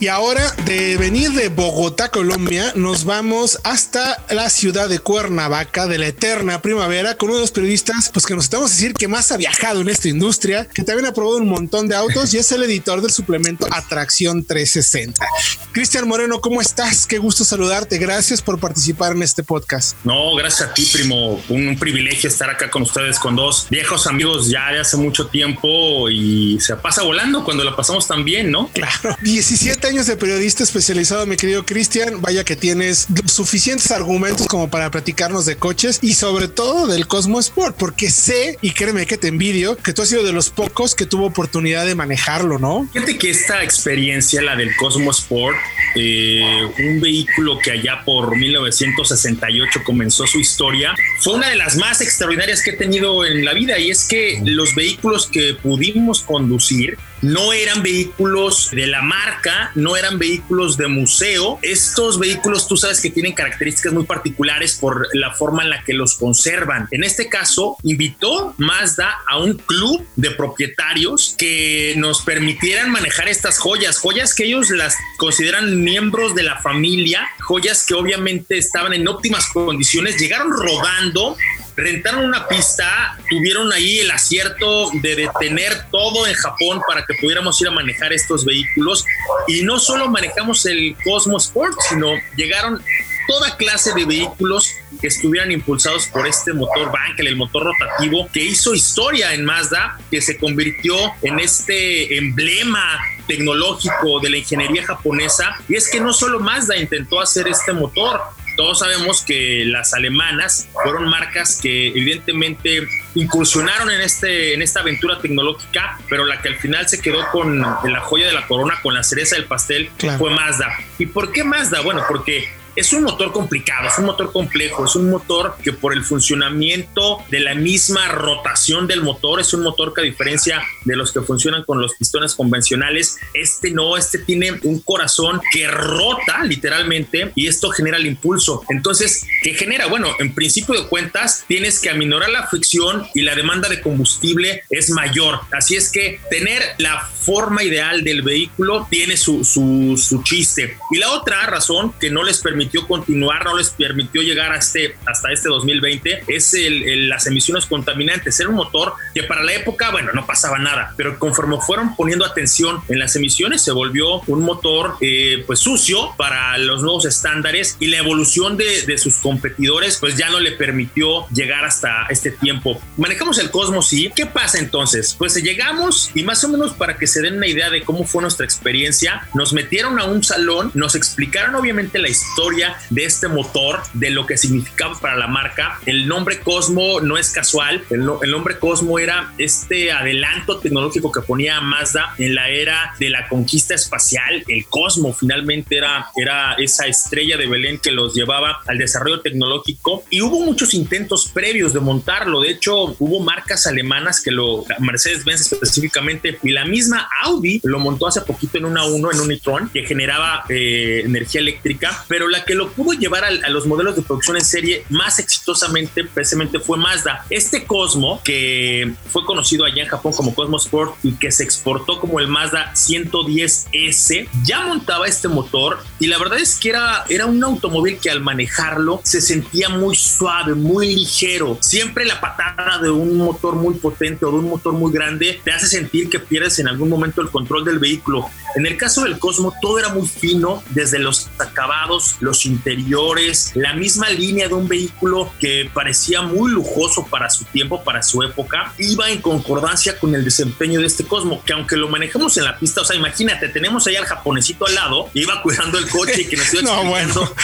Y 0.00 0.08
ahora 0.08 0.50
de 0.64 0.96
venir 0.96 1.30
de 1.32 1.48
Bogotá, 1.48 2.10
Colombia, 2.10 2.72
nos 2.74 3.04
vamos 3.04 3.58
hasta 3.62 4.22
la 4.28 4.50
ciudad 4.50 4.88
de 4.88 4.98
Cuernavaca 4.98 5.86
de 5.86 5.98
la 5.98 6.08
eterna 6.08 6.60
primavera 6.60 7.16
con 7.16 7.28
uno 7.28 7.36
de 7.36 7.42
los 7.42 7.52
periodistas 7.52 8.10
pues 8.12 8.26
que 8.26 8.34
nos 8.34 8.44
estamos 8.44 8.70
a 8.70 8.74
decir 8.74 8.94
que 8.94 9.08
más 9.08 9.30
ha 9.32 9.36
viajado 9.36 9.80
en 9.80 9.88
esta 9.88 10.08
industria, 10.08 10.66
que 10.66 10.82
también 10.82 11.06
ha 11.06 11.12
probado 11.12 11.38
un 11.38 11.48
montón 11.48 11.88
de 11.88 11.94
autos 11.94 12.34
y 12.34 12.38
es 12.38 12.50
el 12.52 12.64
editor 12.64 13.00
del 13.00 13.12
suplemento 13.12 13.66
Atracción 13.70 14.44
360. 14.44 15.24
Cristian 15.72 16.06
Moreno, 16.08 16.40
¿cómo 16.40 16.60
estás? 16.60 17.06
Qué 17.06 17.18
gusto 17.18 17.44
saludarte. 17.44 17.98
Gracias 17.98 18.42
por 18.42 18.58
participar 18.58 19.12
en 19.12 19.22
este 19.22 19.42
podcast. 19.42 19.96
No, 20.04 20.34
gracias 20.34 20.68
a 20.68 20.74
ti, 20.74 20.88
primo. 20.92 21.42
Un, 21.48 21.78
privilegio 21.78 22.28
estar 22.28 22.48
acá 22.50 22.70
con 22.70 22.82
ustedes, 22.82 23.18
con 23.18 23.34
dos 23.34 23.66
viejos 23.70 24.06
amigos 24.06 24.48
ya 24.48 24.70
de 24.70 24.80
hace 24.80 24.96
mucho 24.96 25.26
tiempo 25.26 26.08
y 26.08 26.58
se 26.60 26.76
pasa 26.76 27.02
volando 27.02 27.44
cuando 27.44 27.64
la 27.64 27.74
pasamos 27.74 28.06
tan 28.06 28.24
bien, 28.24 28.50
¿no? 28.50 28.70
Claro. 28.72 29.16
17 29.22 29.86
años 29.88 29.93
de 29.94 30.16
periodista 30.16 30.64
especializado, 30.64 31.24
mi 31.24 31.36
querido 31.36 31.64
Cristian. 31.64 32.20
Vaya 32.20 32.42
que 32.42 32.56
tienes 32.56 33.06
suficientes 33.26 33.92
argumentos 33.92 34.48
como 34.48 34.68
para 34.68 34.90
platicarnos 34.90 35.46
de 35.46 35.54
coches 35.54 36.00
y 36.02 36.14
sobre 36.14 36.48
todo 36.48 36.88
del 36.88 37.06
Cosmo 37.06 37.38
Sport, 37.38 37.76
porque 37.78 38.10
sé 38.10 38.58
y 38.60 38.72
créeme 38.72 39.06
que 39.06 39.16
te 39.16 39.28
envidio 39.28 39.76
que 39.76 39.92
tú 39.92 40.02
has 40.02 40.08
sido 40.08 40.24
de 40.24 40.32
los 40.32 40.50
pocos 40.50 40.96
que 40.96 41.06
tuvo 41.06 41.26
oportunidad 41.26 41.86
de 41.86 41.94
manejarlo, 41.94 42.58
¿no? 42.58 42.88
Fíjate 42.92 43.16
que 43.16 43.30
esta 43.30 43.62
experiencia, 43.62 44.42
la 44.42 44.56
del 44.56 44.74
Cosmo 44.74 45.12
Sport, 45.12 45.56
eh, 45.94 46.42
un 46.80 47.00
vehículo 47.00 47.60
que 47.60 47.70
allá 47.70 48.02
por 48.04 48.36
1968 48.36 49.80
comenzó 49.84 50.26
su 50.26 50.40
historia, 50.40 50.92
fue 51.20 51.34
una 51.34 51.50
de 51.50 51.56
las 51.56 51.76
más 51.76 52.00
extraordinarias 52.00 52.62
que 52.62 52.70
he 52.70 52.76
tenido 52.76 53.24
en 53.24 53.44
la 53.44 53.54
vida 53.54 53.78
y 53.78 53.92
es 53.92 54.06
que 54.06 54.40
los 54.44 54.74
vehículos 54.74 55.28
que 55.28 55.54
pudimos 55.54 56.22
conducir 56.22 56.98
no 57.24 57.54
eran 57.54 57.82
vehículos 57.82 58.68
de 58.70 58.86
la 58.86 59.00
marca, 59.00 59.72
no 59.74 59.96
eran 59.96 60.18
vehículos 60.18 60.76
de 60.76 60.88
museo. 60.88 61.58
Estos 61.62 62.18
vehículos 62.18 62.68
tú 62.68 62.76
sabes 62.76 63.00
que 63.00 63.10
tienen 63.10 63.32
características 63.32 63.94
muy 63.94 64.04
particulares 64.04 64.76
por 64.78 65.08
la 65.14 65.32
forma 65.32 65.62
en 65.62 65.70
la 65.70 65.82
que 65.84 65.94
los 65.94 66.16
conservan. 66.16 66.86
En 66.90 67.02
este 67.02 67.30
caso, 67.30 67.78
invitó 67.82 68.54
Mazda 68.58 69.20
a 69.26 69.38
un 69.38 69.54
club 69.54 70.06
de 70.16 70.32
propietarios 70.32 71.34
que 71.38 71.94
nos 71.96 72.20
permitieran 72.22 72.90
manejar 72.90 73.28
estas 73.28 73.58
joyas, 73.58 73.98
joyas 73.98 74.34
que 74.34 74.44
ellos 74.44 74.68
las 74.70 74.94
consideran 75.16 75.82
miembros 75.82 76.34
de 76.34 76.42
la 76.42 76.60
familia, 76.60 77.26
joyas 77.40 77.86
que 77.86 77.94
obviamente 77.94 78.58
estaban 78.58 78.92
en 78.92 79.08
óptimas 79.08 79.48
condiciones, 79.52 80.18
llegaron 80.18 80.52
rodando 80.52 81.36
rentaron 81.76 82.24
una 82.24 82.46
pista, 82.46 83.18
tuvieron 83.28 83.72
ahí 83.72 84.00
el 84.00 84.10
acierto 84.10 84.90
de 85.02 85.16
detener 85.16 85.86
todo 85.90 86.26
en 86.26 86.34
Japón 86.34 86.80
para 86.86 87.04
que 87.04 87.14
pudiéramos 87.20 87.60
ir 87.60 87.68
a 87.68 87.72
manejar 87.72 88.12
estos 88.12 88.44
vehículos 88.44 89.04
y 89.48 89.62
no 89.62 89.78
solo 89.78 90.08
manejamos 90.08 90.64
el 90.66 90.96
Cosmos 91.04 91.46
Sport, 91.46 91.74
sino 91.88 92.12
llegaron 92.36 92.82
toda 93.26 93.56
clase 93.56 93.92
de 93.94 94.04
vehículos 94.04 94.74
que 95.00 95.08
estuvieran 95.08 95.50
impulsados 95.50 96.06
por 96.06 96.26
este 96.26 96.52
motor 96.52 96.92
Bankel, 96.92 97.26
el 97.26 97.36
motor 97.36 97.64
rotativo, 97.64 98.28
que 98.32 98.44
hizo 98.44 98.74
historia 98.74 99.32
en 99.34 99.44
Mazda, 99.44 99.98
que 100.10 100.20
se 100.20 100.38
convirtió 100.38 100.94
en 101.22 101.38
este 101.40 102.16
emblema 102.18 102.98
tecnológico 103.26 104.20
de 104.20 104.30
la 104.30 104.36
ingeniería 104.38 104.84
japonesa. 104.84 105.56
Y 105.68 105.76
es 105.76 105.88
que 105.88 106.00
no 106.00 106.12
solo 106.12 106.40
Mazda 106.40 106.76
intentó 106.76 107.20
hacer 107.20 107.48
este 107.48 107.72
motor, 107.72 108.20
todos 108.56 108.80
sabemos 108.80 109.22
que 109.22 109.64
las 109.66 109.94
alemanas 109.94 110.68
fueron 110.82 111.08
marcas 111.08 111.58
que 111.60 111.88
evidentemente 111.88 112.86
incursionaron 113.14 113.90
en, 113.90 114.00
este, 114.00 114.54
en 114.54 114.62
esta 114.62 114.80
aventura 114.80 115.18
tecnológica, 115.20 115.98
pero 116.08 116.24
la 116.24 116.40
que 116.40 116.48
al 116.48 116.56
final 116.56 116.88
se 116.88 117.00
quedó 117.00 117.28
con 117.30 117.60
la 117.60 118.00
joya 118.00 118.26
de 118.26 118.32
la 118.32 118.46
corona, 118.46 118.78
con 118.82 118.94
la 118.94 119.02
cereza 119.02 119.36
del 119.36 119.46
pastel, 119.46 119.90
fue 120.18 120.30
Mazda. 120.30 120.76
¿Y 120.98 121.06
por 121.06 121.32
qué 121.32 121.44
Mazda? 121.44 121.80
Bueno, 121.80 122.02
porque 122.08 122.48
es 122.76 122.92
un 122.92 123.04
motor 123.04 123.32
complicado, 123.32 123.88
es 123.88 123.98
un 123.98 124.06
motor 124.06 124.32
complejo, 124.32 124.84
es 124.84 124.96
un 124.96 125.10
motor 125.10 125.56
que 125.62 125.72
por 125.72 125.92
el 125.92 126.04
funcionamiento 126.04 127.18
de 127.30 127.40
la 127.40 127.54
misma 127.54 128.08
rotación 128.08 128.86
del 128.86 129.02
motor, 129.02 129.40
es 129.40 129.54
un 129.54 129.62
motor 129.62 129.94
que 129.94 130.00
a 130.00 130.04
diferencia 130.04 130.62
de 130.84 130.96
los 130.96 131.12
que 131.12 131.20
funcionan 131.20 131.64
con 131.64 131.80
los 131.80 131.94
pistones 131.94 132.34
convencionales, 132.34 133.18
este 133.32 133.70
no, 133.70 133.96
este 133.96 134.18
tiene 134.18 134.58
un 134.62 134.80
corazón 134.80 135.40
que 135.52 135.68
rota 135.68 136.44
literalmente 136.44 137.32
y 137.34 137.46
esto 137.46 137.70
genera 137.70 137.96
el 137.96 138.06
impulso. 138.06 138.62
Entonces, 138.68 139.26
¿qué 139.42 139.54
genera? 139.54 139.86
Bueno, 139.86 140.08
en 140.18 140.34
principio 140.34 140.74
de 140.74 140.88
cuentas, 140.88 141.44
tienes 141.46 141.80
que 141.80 141.90
aminorar 141.90 142.30
la 142.30 142.46
fricción 142.46 143.06
y 143.14 143.22
la 143.22 143.34
demanda 143.34 143.68
de 143.68 143.80
combustible 143.80 144.62
es 144.70 144.90
mayor. 144.90 145.40
Así 145.52 145.76
es 145.76 145.90
que 145.90 146.20
tener 146.30 146.62
la 146.78 147.00
forma 147.00 147.62
ideal 147.62 148.02
del 148.02 148.22
vehículo 148.22 148.86
tiene 148.90 149.16
su, 149.16 149.44
su, 149.44 149.96
su 149.96 150.22
chiste. 150.22 150.76
Y 150.90 150.98
la 150.98 151.12
otra 151.12 151.46
razón 151.46 151.94
que 151.98 152.10
no 152.10 152.22
les 152.22 152.40
permite 152.40 152.63
continuar, 152.86 153.44
no 153.44 153.56
les 153.56 153.70
permitió 153.70 154.22
llegar 154.22 154.52
a 154.52 154.58
este, 154.58 154.96
hasta 155.06 155.32
este 155.32 155.48
2020, 155.48 156.24
es 156.28 156.54
el, 156.54 157.08
las 157.08 157.26
emisiones 157.26 157.66
contaminantes. 157.66 158.38
Era 158.40 158.48
un 158.48 158.56
motor 158.56 158.94
que 159.14 159.22
para 159.22 159.42
la 159.42 159.52
época, 159.54 159.90
bueno, 159.90 160.12
no 160.12 160.26
pasaba 160.26 160.58
nada, 160.58 160.94
pero 160.96 161.18
conforme 161.18 161.56
fueron 161.60 161.94
poniendo 161.96 162.24
atención 162.24 162.80
en 162.88 162.98
las 162.98 163.16
emisiones, 163.16 163.62
se 163.62 163.72
volvió 163.72 164.20
un 164.26 164.42
motor 164.42 164.96
eh, 165.00 165.44
pues 165.46 165.60
sucio 165.60 166.14
para 166.16 166.56
los 166.58 166.82
nuevos 166.82 167.04
estándares 167.04 167.76
y 167.80 167.86
la 167.86 167.98
evolución 167.98 168.56
de, 168.56 168.82
de 168.82 168.98
sus 168.98 169.16
competidores 169.16 169.98
pues 169.98 170.16
ya 170.16 170.30
no 170.30 170.40
le 170.40 170.52
permitió 170.52 171.26
llegar 171.28 171.64
hasta 171.64 172.06
este 172.08 172.30
tiempo. 172.30 172.80
Manejamos 172.96 173.38
el 173.38 173.50
Cosmos 173.50 173.92
y 173.92 174.10
¿qué 174.10 174.26
pasa 174.26 174.58
entonces? 174.58 175.14
Pues 175.18 175.34
llegamos 175.42 176.10
y 176.14 176.22
más 176.22 176.42
o 176.44 176.48
menos 176.48 176.72
para 176.72 176.96
que 176.96 177.06
se 177.06 177.20
den 177.20 177.36
una 177.36 177.46
idea 177.46 177.70
de 177.70 177.82
cómo 177.82 178.04
fue 178.04 178.22
nuestra 178.22 178.44
experiencia, 178.44 179.26
nos 179.34 179.52
metieron 179.52 179.98
a 179.98 180.04
un 180.04 180.22
salón, 180.22 180.70
nos 180.74 180.94
explicaron 180.94 181.54
obviamente 181.54 181.98
la 181.98 182.08
historia 182.08 182.53
de 182.90 183.04
este 183.04 183.28
motor, 183.28 183.80
de 183.94 184.10
lo 184.10 184.26
que 184.26 184.36
significaba 184.36 184.98
para 185.00 185.16
la 185.16 185.26
marca. 185.26 185.78
El 185.86 186.06
nombre 186.06 186.40
Cosmo 186.40 187.00
no 187.00 187.16
es 187.16 187.30
casual. 187.32 187.84
El, 187.90 188.04
nombre 188.04 188.58
Cosmo 188.58 188.98
era 188.98 189.32
este 189.38 189.92
adelanto 189.92 190.58
tecnológico 190.58 191.10
que 191.10 191.20
ponía 191.20 191.60
Mazda 191.60 192.14
en 192.18 192.34
la 192.34 192.48
era 192.48 192.94
de 192.98 193.10
la 193.10 193.28
conquista 193.28 193.74
espacial. 193.74 194.44
El 194.46 194.66
Cosmo 194.66 195.12
finalmente 195.12 195.76
era, 195.76 196.06
era 196.16 196.54
esa 196.54 196.86
estrella 196.86 197.36
de 197.36 197.46
Belén 197.46 197.78
que 197.78 197.90
los 197.90 198.14
llevaba 198.14 198.60
al 198.66 198.78
desarrollo 198.78 199.20
tecnológico. 199.20 200.04
Y 200.10 200.20
hubo 200.20 200.44
muchos 200.44 200.74
intentos 200.74 201.28
previos 201.32 201.72
de 201.72 201.80
montarlo. 201.80 202.40
De 202.40 202.50
hecho, 202.50 202.94
hubo 202.98 203.20
marcas 203.20 203.66
alemanas 203.66 204.20
que 204.22 204.30
lo, 204.30 204.64
Mercedes-Benz 204.78 205.52
específicamente, 205.52 206.38
y 206.42 206.50
la 206.50 206.64
misma 206.64 207.08
Audi 207.22 207.60
lo 207.64 207.78
montó 207.78 208.06
hace 208.06 208.20
poquito 208.20 208.58
en 208.58 208.64
una 208.64 208.84
1, 208.84 209.12
en 209.12 209.20
un 209.20 209.32
e-tron, 209.32 209.68
que 209.70 209.84
generaba 209.84 210.44
eh, 210.48 211.02
energía 211.04 211.40
eléctrica, 211.40 212.04
pero 212.08 212.28
la 212.28 212.43
que 212.44 212.54
lo 212.54 212.70
pudo 212.70 212.92
llevar 212.92 213.24
a, 213.24 213.30
los 213.50 213.66
modelos 213.66 213.96
de 213.96 214.02
producción 214.02 214.36
en 214.36 214.44
serie 214.44 214.84
más 214.90 215.18
exitosamente 215.18 216.04
precisamente 216.04 216.58
fue 216.58 216.78
Mazda. 216.78 217.24
Este 217.30 217.64
Cosmo, 217.64 218.20
que 218.24 218.94
fue 219.10 219.24
conocido 219.24 219.64
allá 219.64 219.82
en 219.82 219.88
Japón 219.88 220.12
como 220.12 220.34
Cosmo 220.34 220.56
Sport 220.58 220.96
y 221.02 221.12
que 221.14 221.30
se 221.30 221.44
exportó 221.44 222.00
como 222.00 222.20
el 222.20 222.28
Mazda 222.28 222.72
110S, 222.74 224.28
ya 224.44 224.66
montaba 224.66 225.06
este 225.06 225.28
motor 225.28 225.78
y 225.98 226.06
la 226.06 226.18
verdad 226.18 226.38
es 226.38 226.58
que 226.58 226.70
era, 226.70 227.04
era 227.08 227.26
un 227.26 227.42
automóvil 227.42 227.98
que 227.98 228.10
al 228.10 228.20
manejarlo 228.20 229.00
se 229.04 229.20
sentía 229.20 229.68
muy 229.68 229.96
suave, 229.96 230.54
muy 230.54 230.94
ligero. 230.94 231.58
Siempre 231.60 232.04
la 232.04 232.20
patada 232.20 232.78
de 232.78 232.90
un 232.90 233.16
motor 233.16 233.54
muy 233.56 233.74
potente 233.74 234.24
o 234.24 234.30
de 234.30 234.38
un 234.38 234.48
motor 234.48 234.72
muy 234.72 234.92
grande 234.92 235.40
te 235.44 235.52
hace 235.52 235.66
sentir 235.66 236.08
que 236.08 236.18
pierdes 236.18 236.58
en 236.58 236.68
algún 236.68 236.88
momento 236.88 237.20
el 237.20 237.30
control 237.30 237.64
del 237.64 237.78
vehículo. 237.78 238.28
En 238.56 238.66
el 238.66 238.76
caso 238.76 239.02
del 239.02 239.18
Cosmo 239.18 239.52
todo 239.60 239.78
era 239.78 239.88
muy 239.88 240.06
fino, 240.06 240.62
desde 240.70 240.98
los 240.98 241.28
acabados, 241.38 242.16
los 242.20 242.33
interiores, 242.46 243.52
la 243.54 243.74
misma 243.74 244.10
línea 244.10 244.48
de 244.48 244.54
un 244.54 244.68
vehículo 244.68 245.32
que 245.40 245.70
parecía 245.72 246.22
muy 246.22 246.50
lujoso 246.50 247.06
para 247.06 247.30
su 247.30 247.44
tiempo, 247.44 247.82
para 247.84 248.02
su 248.02 248.22
época, 248.22 248.74
iba 248.78 249.10
en 249.10 249.20
concordancia 249.20 249.98
con 249.98 250.14
el 250.14 250.24
desempeño 250.24 250.80
de 250.80 250.86
este 250.86 251.04
Cosmo, 251.04 251.42
que 251.44 251.52
aunque 251.52 251.76
lo 251.76 251.88
manejemos 251.88 252.36
en 252.36 252.44
la 252.44 252.58
pista, 252.58 252.80
o 252.80 252.84
sea, 252.84 252.96
imagínate, 252.96 253.48
tenemos 253.48 253.86
ahí 253.86 253.96
al 253.96 254.04
japonesito 254.04 254.66
al 254.66 254.74
lado, 254.74 255.10
iba 255.14 255.40
cuidando 255.42 255.78
el 255.78 255.88
coche 255.88 256.22
y 256.22 256.26
que 256.26 256.36
nos 256.36 256.52
iba 256.52 256.62
no, 256.62 256.84
bueno. 256.84 257.34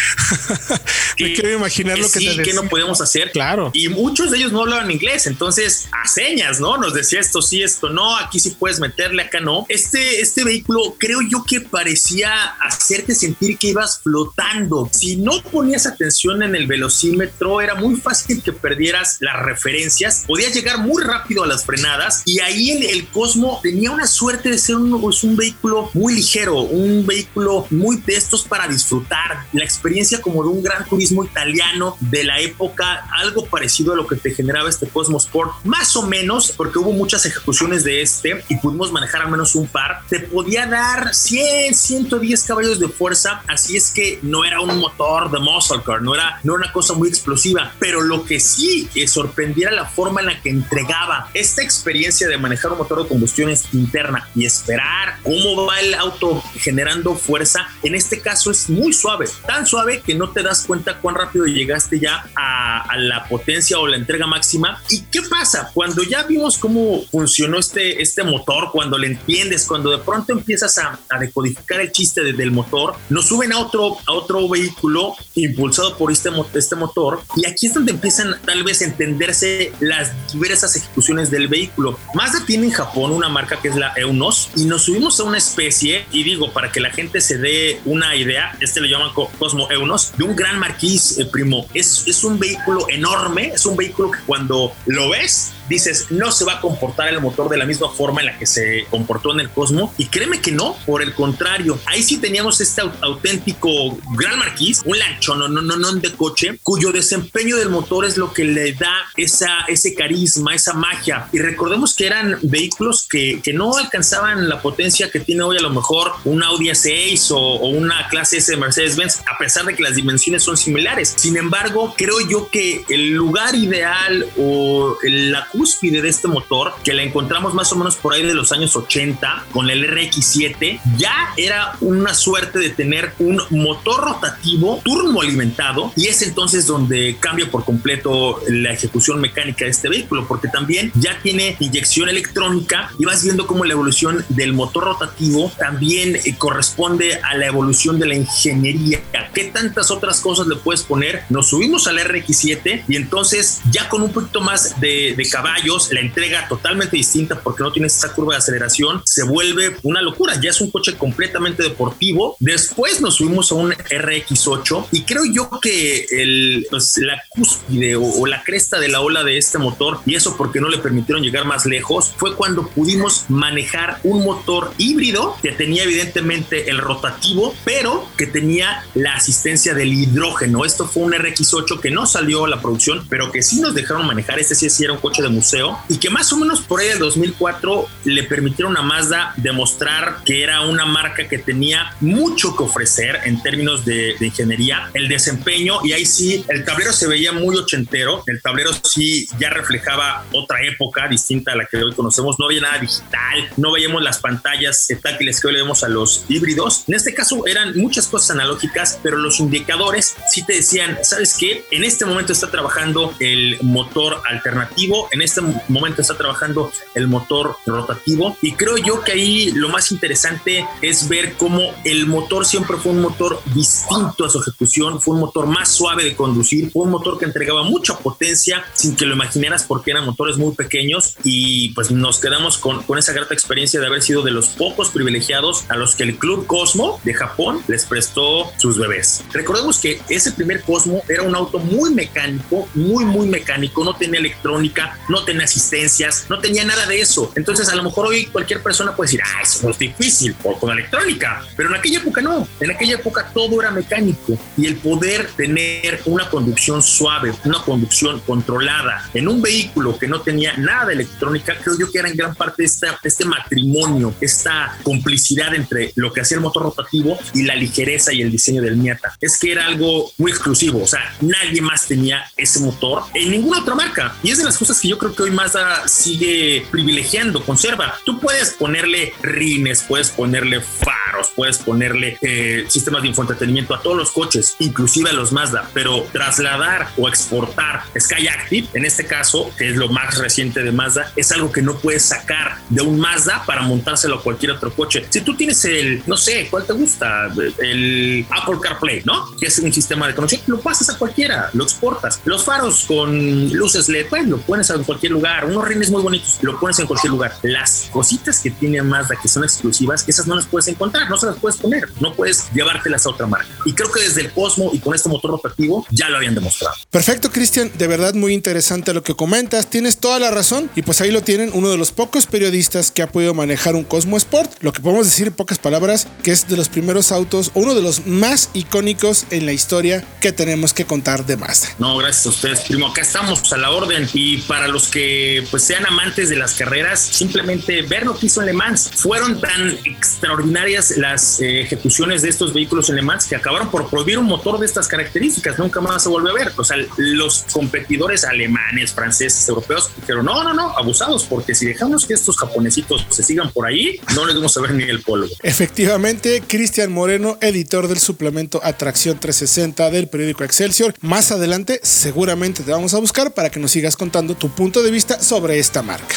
Me 1.19 1.35
quiero 1.35 1.53
imaginar 1.53 1.99
lo 1.99 2.11
que 2.11 2.19
sí, 2.19 2.37
que 2.43 2.55
no 2.55 2.65
podemos 2.69 3.01
hacer. 3.01 3.31
Claro. 3.33 3.71
Y 3.75 3.89
muchos 3.89 4.31
de 4.31 4.39
ellos 4.39 4.53
no 4.53 4.63
hablaban 4.63 4.91
inglés, 4.91 5.27
entonces 5.27 5.89
a 5.93 6.09
señas, 6.09 6.61
¿no? 6.61 6.79
Nos 6.79 6.95
decía 6.95 7.21
esto 7.21 7.43
sí, 7.43 7.63
esto 7.63 7.91
no, 7.91 8.17
aquí 8.17 8.41
sí 8.41 8.57
puedes 8.59 8.81
meterle, 8.81 9.23
acá 9.23 9.41
no. 9.41 9.67
Este, 9.69 10.21
este 10.21 10.45
vehículo 10.45 10.97
creo 10.99 11.21
yo 11.23 11.45
que 11.45 11.61
parecía 11.61 12.33
hacerte 12.61 13.15
sentir 13.15 13.59
que 13.59 13.69
ibas 13.69 14.01
flotando 14.03 14.80
si 14.91 15.17
no 15.17 15.43
ponías 15.51 15.87
atención 15.87 16.43
en 16.43 16.55
el 16.55 16.67
velocímetro, 16.67 17.61
era 17.61 17.75
muy 17.75 17.97
fácil 17.97 18.43
que 18.43 18.53
perdieras 18.53 19.19
las 19.21 19.43
referencias. 19.43 20.25
Podías 20.27 20.55
llegar 20.55 20.79
muy 20.79 21.03
rápido 21.03 21.45
a 21.45 21.47
las 21.47 21.65
frenadas 21.65 22.23
y 22.25 22.41
ahí 22.41 22.71
el, 22.71 22.83
el 22.85 23.09
Cosmo 23.09 23.61
tenía 23.63 23.91
una 23.91 24.07
suerte 24.07 24.51
de 24.51 24.59
ser 24.59 24.77
un, 24.77 25.01
pues, 25.01 25.23
un 25.25 25.37
vehículo 25.37 25.91
muy 25.95 26.15
ligero, 26.15 26.61
un 26.61 27.07
vehículo 27.07 27.67
muy 27.71 27.97
de 27.99 28.15
estos 28.15 28.45
para 28.45 28.69
disfrutar. 28.69 29.47
La 29.53 29.65
experiencia 29.65 30.21
como 30.21 30.43
de 30.43 30.49
un 30.51 30.63
gran 30.63 30.87
turismo 30.87 31.25
italiano 31.25 31.97
de 32.01 32.25
la 32.25 32.41
época, 32.41 33.07
algo 33.13 33.47
parecido 33.47 33.93
a 33.93 33.97
lo 33.97 34.07
que 34.07 34.17
te 34.17 34.33
generaba 34.33 34.69
este 34.69 34.89
Cosmo 34.89 35.19
Sport, 35.19 35.65
más 35.65 35.97
o 35.97 36.07
menos, 36.07 36.53
porque 36.57 36.79
hubo 36.79 36.93
muchas 36.93 37.25
ejecuciones 37.27 37.85
de 37.85 38.03
este 38.03 38.45
y 38.49 38.57
pudimos 38.57 38.93
manejar 38.93 39.23
al 39.23 39.31
menos 39.31 39.55
un 39.55 39.67
par. 39.67 40.03
Te 40.09 40.21
podía 40.21 40.67
dar 40.67 41.15
100, 41.15 41.75
110 41.75 42.45
caballos 42.45 42.79
de 42.79 42.89
fuerza, 42.89 43.43
así 43.47 43.77
es 43.77 43.91
que 43.91 44.19
no 44.23 44.45
era 44.45 44.60
un 44.61 44.79
motor 44.79 45.31
de 45.31 45.39
muscle 45.39 45.83
car, 45.85 46.03
no 46.03 46.15
era, 46.15 46.41
no 46.43 46.55
una 46.55 46.73
cosa 46.73 46.95
muy 46.95 47.09
explosiva, 47.09 47.73
pero 47.79 48.01
lo 48.01 48.25
que 48.25 48.41
sí 48.41 48.89
que 48.93 49.07
sorprendiera 49.09 49.71
la 49.73 49.87
forma 49.87 50.21
en 50.21 50.27
la 50.27 50.41
que 50.41 50.51
entregaba 50.51 51.29
esta 51.35 51.63
experiencia 51.63 52.29
de 52.29 52.39
manejar 52.39 52.73
un 52.73 52.79
motor 52.79 53.03
de 53.03 53.09
combustión 53.09 53.53
interna 53.73 54.29
y 54.35 54.45
esperar 54.45 55.19
cómo 55.23 55.67
va 55.67 55.81
el 55.81 55.95
auto 55.95 56.43
generando 56.57 57.15
fuerza, 57.15 57.69
en 57.83 57.95
este 57.95 58.21
caso 58.21 58.51
es 58.51 58.69
muy 58.69 58.93
suave, 58.93 59.27
tan 59.47 59.67
suave 59.67 60.01
que 60.01 60.15
no 60.15 60.31
te 60.31 60.43
das 60.43 60.65
cuenta 60.67 60.99
cuán 60.99 61.15
rápido 61.15 61.47
llegaste 61.47 61.99
ya 61.99 62.25
a, 62.35 62.83
a 62.83 62.97
la 62.97 63.25
potencia 63.25 63.79
o 63.79 63.87
la 63.87 63.97
entrega 63.97 64.27
máxima. 64.27 64.83
¿Y 64.89 65.03
qué 65.03 65.23
pasa? 65.23 65.71
Cuando 65.73 66.03
ya 66.03 66.23
vimos 66.25 66.59
cómo 66.59 67.03
funcionó 67.11 67.59
este, 67.59 68.01
este 68.03 68.23
motor, 68.23 68.71
cuando 68.73 68.99
le 68.99 69.09
entiendes, 69.09 69.67
cuando 69.67 69.91
de 69.91 69.99
pronto 69.99 70.33
empiezas 70.33 70.79
a, 70.79 70.99
a 71.09 71.19
decodificar 71.19 71.81
el 71.81 71.93
chiste 71.93 72.23
del 72.33 72.51
motor, 72.51 72.95
nos 73.09 73.27
suben 73.27 73.53
a 73.53 73.59
otro, 73.59 73.97
a 74.07 74.13
otro 74.13 74.41
vehículo 74.51 75.15
impulsado 75.35 75.97
por 75.97 76.13
este, 76.13 76.31
este 76.55 76.77
motor 76.77 77.23
y 77.37 77.47
aquí 77.47 77.67
es 77.67 77.75
donde 77.75 77.93
empiezan 77.93 78.37
tal 78.45 78.63
vez 78.65 78.83
a 78.83 78.85
entenderse 78.85 79.73
las 79.81 80.13
diversas 80.33 80.77
ejecuciones 80.77 81.31
del 81.31 81.49
vehículo. 81.49 81.99
Mazda 82.15 82.45
tiene 82.47 82.67
en 82.67 82.73
Japón 82.73 83.13
una 83.13 83.29
marca 83.29 83.61
que 83.61 83.69
es 83.69 83.77
la 83.77 83.93
Eunos 83.97 84.51
y 84.57 84.65
nos 84.65 84.83
subimos 84.83 85.19
a 85.21 85.25
una 85.25 85.39
especie 85.39 86.05
y 86.13 86.23
digo 86.23 86.53
para 86.53 86.73
que 86.73 86.81
la 86.81 86.91
gente 86.91 87.21
se 87.21 87.39
dé 87.39 87.81
una 87.85 88.15
idea, 88.17 88.57
este 88.61 88.81
lo 88.81 88.87
llaman 88.87 89.13
Cosmo 89.39 89.71
Eunos, 89.71 90.13
de 90.17 90.25
un 90.25 90.37
gran 90.37 90.59
marquís 90.59 91.19
eh, 91.19 91.27
primo. 91.27 91.67
Es, 91.75 92.05
es 92.07 92.25
un 92.25 92.39
vehículo 92.39 92.87
enorme, 92.89 93.53
es 93.55 93.67
un 93.67 93.77
vehículo 93.77 94.11
que 94.11 94.19
cuando 94.27 94.73
lo 94.87 95.11
ves 95.11 95.53
dices, 95.71 96.09
no 96.11 96.33
se 96.33 96.45
va 96.45 96.55
a 96.55 96.61
comportar 96.61 97.09
el 97.09 97.21
motor 97.21 97.49
de 97.49 97.57
la 97.57 97.65
misma 97.65 97.89
forma 97.91 98.21
en 98.21 98.27
la 98.27 98.39
que 98.39 98.45
se 98.45 98.87
comportó 98.91 99.33
en 99.33 99.41
el 99.41 99.51
Cosmo. 99.51 99.95
Y 99.97 100.07
créeme 100.07 100.41
que 100.41 100.53
no, 100.53 100.77
por 100.85 101.01
el 101.01 101.15
contrario, 101.15 101.79
ahí 101.87 102.03
sí 102.03 102.19
teníamos 102.19 102.61
este 102.61 102.83
auténtico 103.01 103.99
Gran 104.17 104.39
Marquis, 104.39 104.83
un 104.85 104.99
lancho, 104.99 105.35
no, 105.35 105.49
no, 105.49 105.63
no, 105.63 105.93
de 105.95 106.13
coche, 106.13 106.59
cuyo 106.63 106.93
desempeño 106.93 107.57
del 107.57 107.69
motor 107.69 108.05
es 108.05 108.17
lo 108.17 108.33
que 108.33 108.45
le 108.45 108.73
da 108.73 108.95
esa, 109.17 109.65
ese 109.69 109.95
carisma, 109.95 110.55
esa 110.55 110.75
magia. 110.75 111.29
Y 111.33 111.39
recordemos 111.39 111.95
que 111.95 112.07
eran 112.07 112.39
vehículos 112.43 113.07
que, 113.09 113.41
que 113.43 113.53
no 113.53 113.77
alcanzaban 113.77 114.49
la 114.49 114.61
potencia 114.61 115.11
que 115.11 115.21
tiene 115.21 115.43
hoy 115.43 115.57
a 115.57 115.63
lo 115.63 115.71
mejor 115.71 116.13
un 116.25 116.43
Audi 116.43 116.69
A6 116.69 117.31
o, 117.31 117.39
o 117.39 117.69
una 117.69 118.09
clase 118.09 118.39
S 118.39 118.53
de 118.53 118.59
Mercedes-Benz, 118.59 119.21
a 119.33 119.39
pesar 119.39 119.65
de 119.65 119.75
que 119.75 119.83
las 119.83 119.95
dimensiones 119.95 120.43
son 120.43 120.57
similares. 120.57 121.15
Sin 121.17 121.37
embargo, 121.37 121.95
creo 121.97 122.21
yo 122.29 122.49
que 122.51 122.85
el 122.89 123.13
lugar 123.13 123.55
ideal 123.55 124.27
o 124.37 124.97
la 125.03 125.47
cúspide 125.61 126.01
de 126.01 126.09
este 126.09 126.27
motor, 126.27 126.73
que 126.83 126.95
la 126.95 127.03
encontramos 127.03 127.53
más 127.53 127.71
o 127.71 127.77
menos 127.77 127.95
por 127.97 128.15
ahí 128.15 128.23
de 128.23 128.33
los 128.33 128.51
años 128.51 128.75
80 128.75 129.45
con 129.53 129.69
el 129.69 129.85
RX7, 129.87 130.81
ya 130.97 131.35
era 131.37 131.77
una 131.83 132.15
suerte 132.15 132.59
de 132.59 132.71
tener 132.71 133.13
un 133.19 133.43
motor 133.51 134.03
rotativo 134.03 134.81
turbo 134.83 135.21
alimentado 135.21 135.93
y 135.97 136.07
es 136.07 136.23
entonces 136.23 136.67
donde 136.67 137.19
cambia 137.21 137.51
por 137.51 137.67
completo 137.67 138.41
la 138.49 138.73
ejecución 138.73 139.21
mecánica 139.21 139.67
de 139.67 139.71
este 139.71 139.91
vehículo, 139.91 140.27
porque 140.27 140.49
también 140.49 140.93
ya 140.95 141.21
tiene 141.23 141.59
inyección 141.61 142.09
electrónica 142.09 142.91
y 142.99 143.05
vas 143.05 143.23
viendo 143.23 143.47
cómo 143.47 143.67
la 143.67 143.75
evolución 143.75 144.25
del 144.31 144.55
motor 144.55 144.85
rotativo 144.85 145.53
también 145.59 146.17
eh, 146.17 146.37
corresponde 146.39 147.17
a 147.17 147.37
la 147.37 147.45
evolución 147.45 147.99
de 147.99 148.07
la 148.07 148.15
ingeniería. 148.15 149.03
¿Qué 149.35 149.45
tantas 149.45 149.91
otras 149.91 150.21
cosas 150.21 150.47
le 150.47 150.57
puedes 150.57 150.85
poner? 150.85 151.25
Nos 151.29 151.51
subimos 151.51 151.87
al 151.87 151.99
RX7 151.99 152.85
y 152.89 152.97
entonces 152.97 153.61
ya 153.71 153.91
con 153.91 154.01
un 154.01 154.11
poquito 154.11 154.41
más 154.41 154.81
de, 154.81 155.15
de 155.15 155.25
caballos, 155.51 155.93
la 155.93 156.01
entrega 156.01 156.47
totalmente 156.49 156.97
distinta 156.97 157.41
porque 157.41 157.63
no 157.63 157.73
tienes 157.73 157.97
esa 157.97 158.13
curva 158.13 158.35
de 158.35 158.39
aceleración, 158.39 159.03
se 159.05 159.25
vuelve 159.25 159.77
una 159.83 160.03
locura. 160.03 160.41
Ya 160.41 160.51
es 160.51 160.61
un 160.61 160.71
coche 160.71 160.97
completamente 160.97 161.63
deportivo. 161.63 162.37
Después 162.39 163.01
nos 163.01 163.17
subimos 163.17 163.51
a 163.53 163.57
un 163.57 163.73
RX8 163.73 164.87
y 164.93 165.03
creo 165.03 165.23
yo 165.33 165.51
que 165.61 166.07
el, 166.11 166.67
pues, 166.71 166.99
la 166.99 167.23
cúspide 167.31 167.97
o, 167.97 168.27
la 168.27 168.45
cresta 168.45 168.79
de 168.79 168.89
la 168.89 169.01
ola 169.01 169.25
de 169.25 169.39
este 169.39 169.59
motor, 169.59 170.01
y 170.07 170.15
eso 170.15 170.37
porque 170.37 170.61
no 170.61 170.69
le 170.69 170.79
permitieron 170.79 171.23
llegar 171.23 171.47
más 171.47 171.67
lejos, 171.67 172.13
fue 172.17 172.37
cuando 172.37 172.69
pudimos 172.69 173.25
manejar 173.29 173.99
un 174.05 174.25
motor 174.25 174.73
híbrido 174.79 175.37
que 175.43 175.53
tenía 175.53 175.83
evidentemente 175.83 176.71
el 176.71 176.79
rotativo, 176.79 177.55
pero 177.65 178.09
que 178.17 178.27
tenía 178.27 178.85
la 178.95 179.15
asistencia 179.15 179.75
del 179.75 179.93
hidrógeno. 179.93 180.65
Esto 180.65 180.87
fue 180.87 181.03
un 181.03 181.13
RX8 181.13 181.81
que 181.81 181.91
no 181.91 182.07
salió 182.07 182.45
a 182.45 182.49
la 182.49 182.61
producción, 182.61 183.07
pero 183.09 183.33
que 183.33 183.43
sí 183.43 183.61
nos 183.61 183.75
dejaron 183.75 184.07
manejar. 184.07 184.39
Este 184.39 184.55
sí, 184.55 184.71
sí 184.71 184.85
era 184.85 184.93
un 184.93 185.01
coche 185.01 185.23
de 185.23 185.30
museo 185.31 185.79
y 185.89 185.99
que 185.99 186.11
más 186.11 186.33
o 186.33 186.37
menos 186.37 186.61
por 186.61 186.81
ahí 186.81 186.89
del 186.89 186.99
2004 186.99 187.87
le 188.05 188.23
permitieron 188.25 188.77
a 188.77 188.83
Mazda 188.83 189.33
demostrar 189.37 190.19
que 190.25 190.43
era 190.43 190.63
una 190.63 190.87
marca 190.87 191.29
que 191.29 191.39
tenía 191.39 191.95
mucho 192.01 192.57
que 192.57 192.63
ofrecer 192.63 193.21
en 193.25 193.43
términos 193.43 193.85
de, 193.85 194.15
de 194.19 194.27
ingeniería, 194.27 194.91
el 194.95 195.09
desempeño 195.09 195.81
y 195.85 195.93
ahí 195.93 196.05
sí 196.05 196.45
el 196.49 196.65
tablero 196.65 196.93
se 196.93 197.07
veía 197.07 197.33
muy 197.33 197.57
ochentero, 197.57 198.23
el 198.27 198.41
tablero 198.41 198.71
sí 198.85 199.29
ya 199.39 199.51
reflejaba 199.51 200.25
otra 200.33 200.63
época 200.65 201.09
distinta 201.09 201.53
a 201.53 201.57
la 201.57 201.67
que 201.67 201.79
hoy 201.79 201.95
conocemos, 201.95 202.37
no 202.39 202.47
había 202.47 202.61
nada 202.61 202.79
digital, 202.79 203.51
no 203.57 203.73
veíamos 203.73 204.03
las 204.03 204.19
pantallas 204.19 204.89
táctiles 205.03 205.41
que 205.41 205.49
hoy 205.49 205.55
le 205.55 205.63
vemos 205.63 205.85
a 205.85 205.89
los 205.89 206.25
híbridos, 206.29 206.85
en 206.89 206.95
este 206.95 207.15
caso 207.15 207.47
eran 207.47 207.77
muchas 207.77 208.07
cosas 208.07 208.33
analógicas, 208.33 208.99
pero 209.03 209.17
los 209.17 209.41
indicadores 209.41 210.15
sí 210.29 210.45
te 210.45 210.55
decían, 210.55 210.99
¿sabes 211.03 211.37
qué? 211.39 211.65
En 211.71 211.85
este 211.85 212.05
momento 212.05 212.33
está 212.33 212.51
trabajando 212.51 213.15
el 213.21 213.59
motor 213.63 214.23
alternativo, 214.29 215.09
en 215.13 215.20
este 215.23 215.41
momento 215.69 216.03
está 216.03 216.17
trabajando 216.17 216.71
el 216.95 217.09
motor 217.09 217.57
rotativo 217.67 218.37
y 218.43 218.53
creo 218.53 218.77
yo 218.77 219.03
que 219.03 219.13
ahí 219.13 219.51
lo 219.53 219.69
más 219.69 219.93
interesante 219.93 220.67
es 220.83 221.09
ver 221.09 221.35
cómo 221.35 221.61
el 221.85 222.07
motor 222.07 222.45
siempre 222.47 222.77
fue 222.77 222.93
un 222.93 223.01
motor 223.01 223.41
distinto 223.55 224.25
a 224.25 224.31
su 224.31 224.41
ejecución, 224.41 225.01
fue 225.01 225.15
un 225.15 225.21
motor 225.21 225.47
más 225.47 225.71
suave 225.71 226.05
de 226.05 226.17
conducir, 226.17 226.71
fue 226.71 226.85
un 226.85 226.91
motor 226.91 227.19
que 227.19 227.25
entregaba 227.25 227.63
mucha 227.63 227.99
potencia 227.99 228.65
sin 228.73 228.97
que 228.97 229.07
lo 229.07 229.15
imaginaras 229.15 229.65
porque 229.65 229.91
eran 229.91 230.05
motores 230.05 230.37
muy 230.37 230.55
pequeños 230.55 231.17
y 231.25 231.71
pues 231.71 231.91
nos 231.91 232.19
quedamos 232.19 232.59
con, 232.59 232.83
con 232.83 232.99
esa 232.99 233.13
grata 233.13 233.35
experiencia 233.35 233.81
de 233.81 233.87
haber 233.87 234.03
sido 234.03 234.23
de 234.23 234.31
los 234.31 234.49
pocos 234.49 234.91
privilegiados 234.91 235.65
a 235.69 235.77
los 235.77 235.95
que 235.95 236.05
el 236.05 236.19
Club 236.19 236.47
Cosmo 236.47 237.01
de 237.05 237.15
Japón 237.15 237.63
les 237.69 237.85
prestó 237.85 238.51
sus 238.57 238.79
bebés. 238.79 239.25
Recordemos 239.33 239.79
que 239.79 240.01
ese 240.09 240.33
primer 240.33 240.63
Cosmo 240.63 241.03
era 241.09 241.23
un 241.23 241.35
auto 241.35 241.59
muy 241.59 241.93
mecánico, 241.95 242.69
muy, 242.75 243.05
muy 243.05 243.27
mecánico, 243.27 243.85
no 243.85 243.95
tenía 243.95 244.21
electrónica, 244.21 244.99
no 245.11 245.25
tenía 245.25 245.45
asistencias, 245.45 246.27
no 246.29 246.39
tenía 246.39 246.65
nada 246.65 246.87
de 246.87 247.01
eso. 247.01 247.33
Entonces 247.37 247.69
a 247.69 247.75
lo 247.75 247.83
mejor 247.83 248.07
hoy 248.07 248.27
cualquier 248.27 248.63
persona 248.63 248.95
puede 248.95 249.09
decir, 249.09 249.21
ah, 249.25 249.43
eso 249.43 249.61
no 249.65 249.71
es 249.71 249.79
difícil, 249.79 250.35
o 250.45 250.59
con 250.59 250.71
electrónica, 250.71 251.43
pero 251.57 251.69
en 251.69 251.77
aquella 251.77 251.99
época 251.99 252.21
no, 252.21 252.47
en 252.61 252.71
aquella 252.71 252.95
época 252.95 253.31
todo 253.35 253.61
era 253.61 253.71
mecánico 253.71 254.39
y 254.57 254.67
el 254.67 254.77
poder 254.77 255.29
tener 255.37 256.01
una 256.07 256.29
conducción 256.31 256.83
suave, 256.83 257.33
una 257.45 257.63
conducción 257.63 258.21
controlada 258.21 259.09
en 259.15 259.29
un 259.29 259.43
vehículo 259.43 259.99
que 259.99 260.07
no 260.07 260.21
tenía 260.21 260.57
nada 260.57 260.87
de 260.87 260.95
electrónica, 260.95 261.57
creo 261.63 261.79
yo 261.79 261.91
que 261.91 261.99
era 261.99 262.09
en 262.09 262.17
gran 262.17 262.35
parte 262.35 262.65
este 262.65 263.25
matrimonio, 263.25 264.15
esta 264.21 264.77
complicidad 264.83 265.55
entre 265.55 265.93
lo 265.97 266.13
que 266.13 266.21
hacía 266.21 266.37
el 266.37 266.43
motor 266.43 266.63
rotativo 266.63 267.19
y 267.35 267.43
la 267.43 267.55
ligereza 267.55 268.13
y 268.13 268.23
el 268.23 268.31
diseño 268.31 268.63
del 268.63 268.77
Miata. 268.77 269.17
Es 269.21 269.39
que 269.39 269.53
era 269.53 269.67
algo 269.67 270.13
muy 270.19 270.31
exclusivo, 270.31 270.83
o 270.83 270.87
sea, 270.87 271.01
nadie 271.21 271.61
más 271.61 271.87
tenía 271.87 272.25
ese 272.37 272.61
motor 272.61 273.03
en 273.15 273.31
ninguna 273.31 273.61
otra 273.61 273.75
marca. 273.75 274.15
Y 274.23 274.31
es 274.31 274.39
de 274.39 274.45
las 274.45 274.57
cosas 274.57 274.79
que 274.81 274.89
yo 274.89 274.99
creo 275.01 275.15
que 275.15 275.23
hoy 275.25 275.31
Mazda 275.31 275.89
sigue 275.89 276.67
privilegiando, 276.71 277.43
conserva. 277.43 277.95
Tú 278.05 278.21
puedes 278.21 278.51
ponerle 278.51 279.15
rines, 279.23 279.83
puedes 279.83 280.11
ponerle 280.11 280.61
faros, 280.61 281.33
puedes 281.35 281.59
ponerle 281.59 282.19
eh, 282.21 282.67
sistemas 282.69 283.03
de 283.03 283.09
infoentretenimiento 283.09 283.75
a 283.75 283.83
todos 283.83 283.97
los 283.97 284.13
coches, 284.13 284.57
inclusive 284.59 285.11
a 285.11 285.13
los 285.15 285.33
Mazda, 285.33 285.69
pero 285.73 286.07
trasladar 286.13 286.91
o 286.99 287.09
exportar 287.09 287.85
Sky 287.99 288.29
Active, 288.29 288.69
en 288.75 288.85
este 288.85 289.07
caso, 289.07 289.51
que 289.57 289.71
es 289.71 289.77
lo 289.77 289.89
más 289.89 290.19
reciente 290.19 290.63
de 290.63 290.71
Mazda, 290.71 291.13
es 291.17 291.33
algo 291.33 291.51
que 291.51 291.63
no 291.63 291.79
puedes 291.79 292.05
sacar 292.05 292.59
de 292.69 292.83
un 292.83 293.01
Mazda 293.01 293.45
para 293.47 293.63
montárselo 293.63 294.17
a 294.17 294.23
cualquier 294.23 294.53
otro 294.53 294.71
coche. 294.73 295.07
Si 295.09 295.23
tú 295.23 295.35
tienes 295.35 295.65
el, 295.65 296.03
no 296.07 296.17
sé, 296.17 296.49
¿cuál 296.51 296.67
te 296.67 296.75
gusta? 296.75 297.33
El 297.59 298.27
Apple 298.29 298.59
CarPlay, 298.63 299.03
¿no? 299.05 299.35
Que 299.39 299.47
es 299.47 299.59
un 299.61 299.73
sistema 299.73 300.07
de 300.07 300.15
conexión, 300.15 300.43
lo 300.47 300.61
pasas 300.61 300.91
a 300.91 300.99
cualquiera, 300.99 301.49
lo 301.55 301.65
exportas. 301.65 302.21
Los 302.25 302.45
faros 302.45 302.85
con 302.85 303.51
luces 303.51 303.89
LED, 303.89 304.07
pues 304.11 304.27
lo 304.27 304.39
pones 304.39 304.69
en 304.69 304.90
cualquier 304.91 305.13
lugar. 305.13 305.45
Unos 305.45 305.65
rines 305.69 305.89
muy 305.89 306.03
bonitos, 306.03 306.39
lo 306.43 306.59
pones 306.59 306.81
en 306.81 306.87
cualquier 306.87 307.13
lugar. 307.13 307.33
Las 307.43 307.89
cositas 307.93 308.41
que 308.41 308.51
tiene 308.51 308.83
Mazda 308.83 309.15
que 309.21 309.29
son 309.29 309.45
exclusivas, 309.45 310.05
esas 310.09 310.27
no 310.27 310.35
las 310.35 310.47
puedes 310.47 310.67
encontrar, 310.67 311.09
no 311.09 311.17
se 311.17 311.27
las 311.27 311.37
puedes 311.37 311.59
poner, 311.59 311.89
no 312.01 312.13
puedes 312.13 312.51
llevártelas 312.53 313.07
a 313.07 313.11
otra 313.11 313.29
marca. 313.29 313.47
Y 313.65 313.73
creo 313.73 313.91
que 313.93 314.01
desde 314.01 314.23
el 314.23 314.33
Cosmo 314.33 314.71
y 314.73 314.81
con 314.81 314.95
este 314.97 315.09
motor 315.09 315.31
rotativo 315.31 315.87
ya 315.91 316.09
lo 316.09 316.17
habían 316.17 316.35
demostrado. 316.35 316.75
Perfecto, 316.91 317.31
Cristian, 317.31 317.71
de 317.79 317.87
verdad 317.87 318.15
muy 318.15 318.35
interesante 318.35 318.93
lo 318.93 319.05
que 319.05 319.15
comentas, 319.15 319.69
tienes 319.71 319.99
toda 319.99 320.19
la 320.19 320.33
razón 320.33 320.71
y 320.75 320.83
pues 320.83 321.01
ahí 321.01 321.13
lo 321.13 321.23
tienen 321.23 321.51
uno 321.55 321.71
de 321.71 321.77
los 321.77 321.93
pocos 321.93 322.27
periodistas 322.27 322.91
que 322.91 323.03
ha 323.03 323.13
podido 323.13 323.33
manejar 323.33 323.77
un 323.77 323.85
Cosmo 323.85 324.17
Sport, 324.17 324.55
lo 324.61 324.73
que 324.73 324.81
podemos 324.81 325.07
decir 325.07 325.29
en 325.29 325.35
pocas 325.35 325.59
palabras 325.59 326.09
que 326.25 326.33
es 326.33 326.49
de 326.49 326.57
los 326.57 326.69
primeros 326.69 327.13
autos, 327.13 327.53
uno 327.55 327.75
de 327.75 327.83
los 327.83 328.07
más 328.07 328.51
icónicos 328.55 329.27
en 329.31 329.47
la 329.47 329.53
historia 329.53 330.05
que 330.21 330.33
tenemos 330.33 330.75
que 330.75 330.85
contar 330.85 331.27
de 331.27 331.37
Mazda. 331.37 331.69
No, 331.79 331.97
gracias 331.99 332.27
a 332.27 332.31
ustedes, 332.31 332.61
primo, 332.63 332.89
acá 332.89 333.03
estamos 333.03 333.53
a 333.53 333.57
la 333.57 333.71
orden 333.71 334.09
y 334.13 334.39
para 334.39 334.69
los 334.69 334.80
que 334.89 335.45
pues 335.51 335.65
sean 335.65 335.87
amantes 335.87 336.29
de 336.29 336.37
las 336.37 336.55
carreras, 336.55 337.01
simplemente 337.01 337.83
ver 337.83 338.05
lo 338.05 338.19
que 338.19 338.27
hizo 338.27 338.41
en 338.41 338.47
Le 338.47 338.53
Mans. 338.53 338.91
Fueron 338.95 339.41
tan 339.41 339.71
extraordinarias 339.85 340.97
las 340.97 341.41
eh, 341.41 341.63
ejecuciones 341.63 342.23
de 342.23 342.29
estos 342.29 342.53
vehículos 342.53 342.89
en 342.91 342.97
Le 342.97 343.03
Mans 343.03 343.27
que 343.27 343.37
acabaron 343.37 343.71
por 343.71 343.89
prohibir 343.89 344.19
un 344.19 344.27
motor 344.27 344.59
de 344.59 344.67
estas 344.67 344.89
características, 344.89 345.59
nunca 345.59 345.81
más 345.81 346.03
se 346.03 346.09
vuelve 346.09 346.31
a 346.31 346.35
ver. 346.35 346.53
O 346.57 346.65
sea, 346.65 346.77
los 346.97 347.45
competidores 347.53 348.25
alemanes, 348.25 348.93
franceses, 348.93 349.49
europeos 349.49 349.91
dijeron, 350.01 350.25
no, 350.25 350.43
no, 350.45 350.55
no, 350.55 350.77
abusados, 350.77 351.25
porque 351.25 351.55
si 351.55 351.67
dejamos 351.67 352.07
que 352.07 352.15
estos 352.15 352.37
japonesitos 352.37 353.07
se 353.11 353.23
sigan 353.23 353.51
por 353.53 353.67
ahí, 353.67 354.01
no 354.15 354.27
les 354.27 354.37
vamos 354.37 354.57
a 354.57 354.61
ver 354.61 354.75
ni 354.75 354.85
el 354.85 355.03
polvo. 355.03 355.29
Efectivamente, 355.43 356.43
Cristian 356.47 356.93
Moreno, 356.93 357.39
editor 357.41 357.89
del 357.89 357.99
suplemento 357.99 358.61
Atracción 358.63 359.19
360 359.19 359.91
del 359.91 360.09
periódico 360.09 360.45
Excelsior. 360.45 360.95
Más 361.01 361.33
adelante 361.33 361.81
seguramente 361.83 362.63
te 362.63 362.71
vamos 362.71 362.95
a 362.95 362.99
buscar 362.99 363.35
para 363.35 363.51
que 363.51 363.61
nos 363.61 363.73
sigas 363.73 363.97
contando 363.97 364.35
tu 364.35 364.49
punto 364.51 364.70
de 364.79 364.91
vista 364.93 365.21
sobre 365.21 365.59
esta 365.59 365.83
marca. 365.83 366.15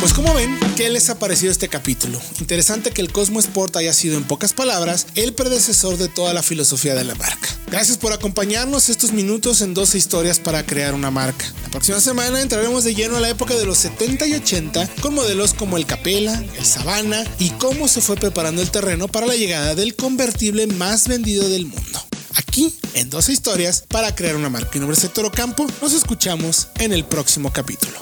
Pues 0.00 0.14
como 0.14 0.34
ven, 0.34 0.58
¿qué 0.76 0.88
les 0.88 1.10
ha 1.10 1.18
parecido 1.18 1.52
este 1.52 1.68
capítulo? 1.68 2.18
Interesante 2.40 2.90
que 2.90 3.02
el 3.02 3.12
Cosmo 3.12 3.40
Sport 3.40 3.76
haya 3.76 3.92
sido 3.92 4.16
en 4.16 4.24
pocas 4.24 4.54
palabras 4.54 5.06
el 5.14 5.34
predecesor 5.34 5.98
de 5.98 6.08
toda 6.08 6.32
la 6.32 6.42
filosofía 6.42 6.94
de 6.94 7.04
la 7.04 7.14
marca. 7.14 7.48
Gracias 7.66 7.98
por 7.98 8.12
acompañarnos 8.12 8.88
estos 8.88 9.12
minutos 9.12 9.60
en 9.60 9.74
12 9.74 9.98
historias 9.98 10.40
para 10.40 10.64
crear 10.64 10.94
una 10.94 11.10
marca. 11.10 11.46
La 11.62 11.70
próxima 11.70 12.00
semana 12.00 12.40
entraremos 12.40 12.84
de 12.84 12.94
lleno 12.94 13.16
a 13.16 13.20
la 13.20 13.28
época 13.28 13.54
de 13.54 13.66
los 13.66 13.78
70 13.78 14.26
y 14.26 14.34
80 14.34 14.88
con 15.00 15.14
modelos 15.14 15.52
como 15.52 15.76
el 15.76 15.86
Capella, 15.86 16.42
el 16.58 16.64
Savannah 16.64 17.24
y 17.38 17.50
cómo 17.50 17.86
se 17.86 18.00
fue 18.00 18.16
preparando 18.16 18.62
el 18.62 18.70
terreno 18.70 19.08
para 19.08 19.26
la 19.26 19.36
llegada 19.36 19.74
del 19.74 19.94
convertible 19.94 20.66
más 20.66 21.06
vendido 21.06 21.48
del 21.48 21.66
mundo. 21.66 22.13
Aquí 22.36 22.74
en 22.94 23.10
12 23.10 23.32
historias 23.32 23.84
para 23.88 24.14
crear 24.14 24.36
una 24.36 24.48
marca. 24.48 24.70
Mi 24.74 24.80
nombre 24.80 24.96
es 24.96 25.04
Héctor 25.04 25.26
Ocampo, 25.26 25.66
nos 25.80 25.92
escuchamos 25.92 26.68
en 26.78 26.92
el 26.92 27.04
próximo 27.04 27.52
capítulo. 27.52 27.98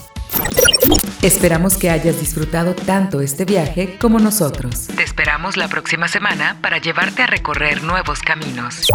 Esperamos 1.22 1.76
que 1.76 1.88
hayas 1.88 2.18
disfrutado 2.18 2.74
tanto 2.74 3.20
este 3.20 3.44
viaje 3.44 3.96
como 4.00 4.18
nosotros. 4.18 4.88
Te 4.96 5.04
esperamos 5.04 5.56
la 5.56 5.68
próxima 5.68 6.08
semana 6.08 6.58
para 6.60 6.78
llevarte 6.78 7.22
a 7.22 7.26
recorrer 7.26 7.84
nuevos 7.84 8.20
caminos. 8.20 8.88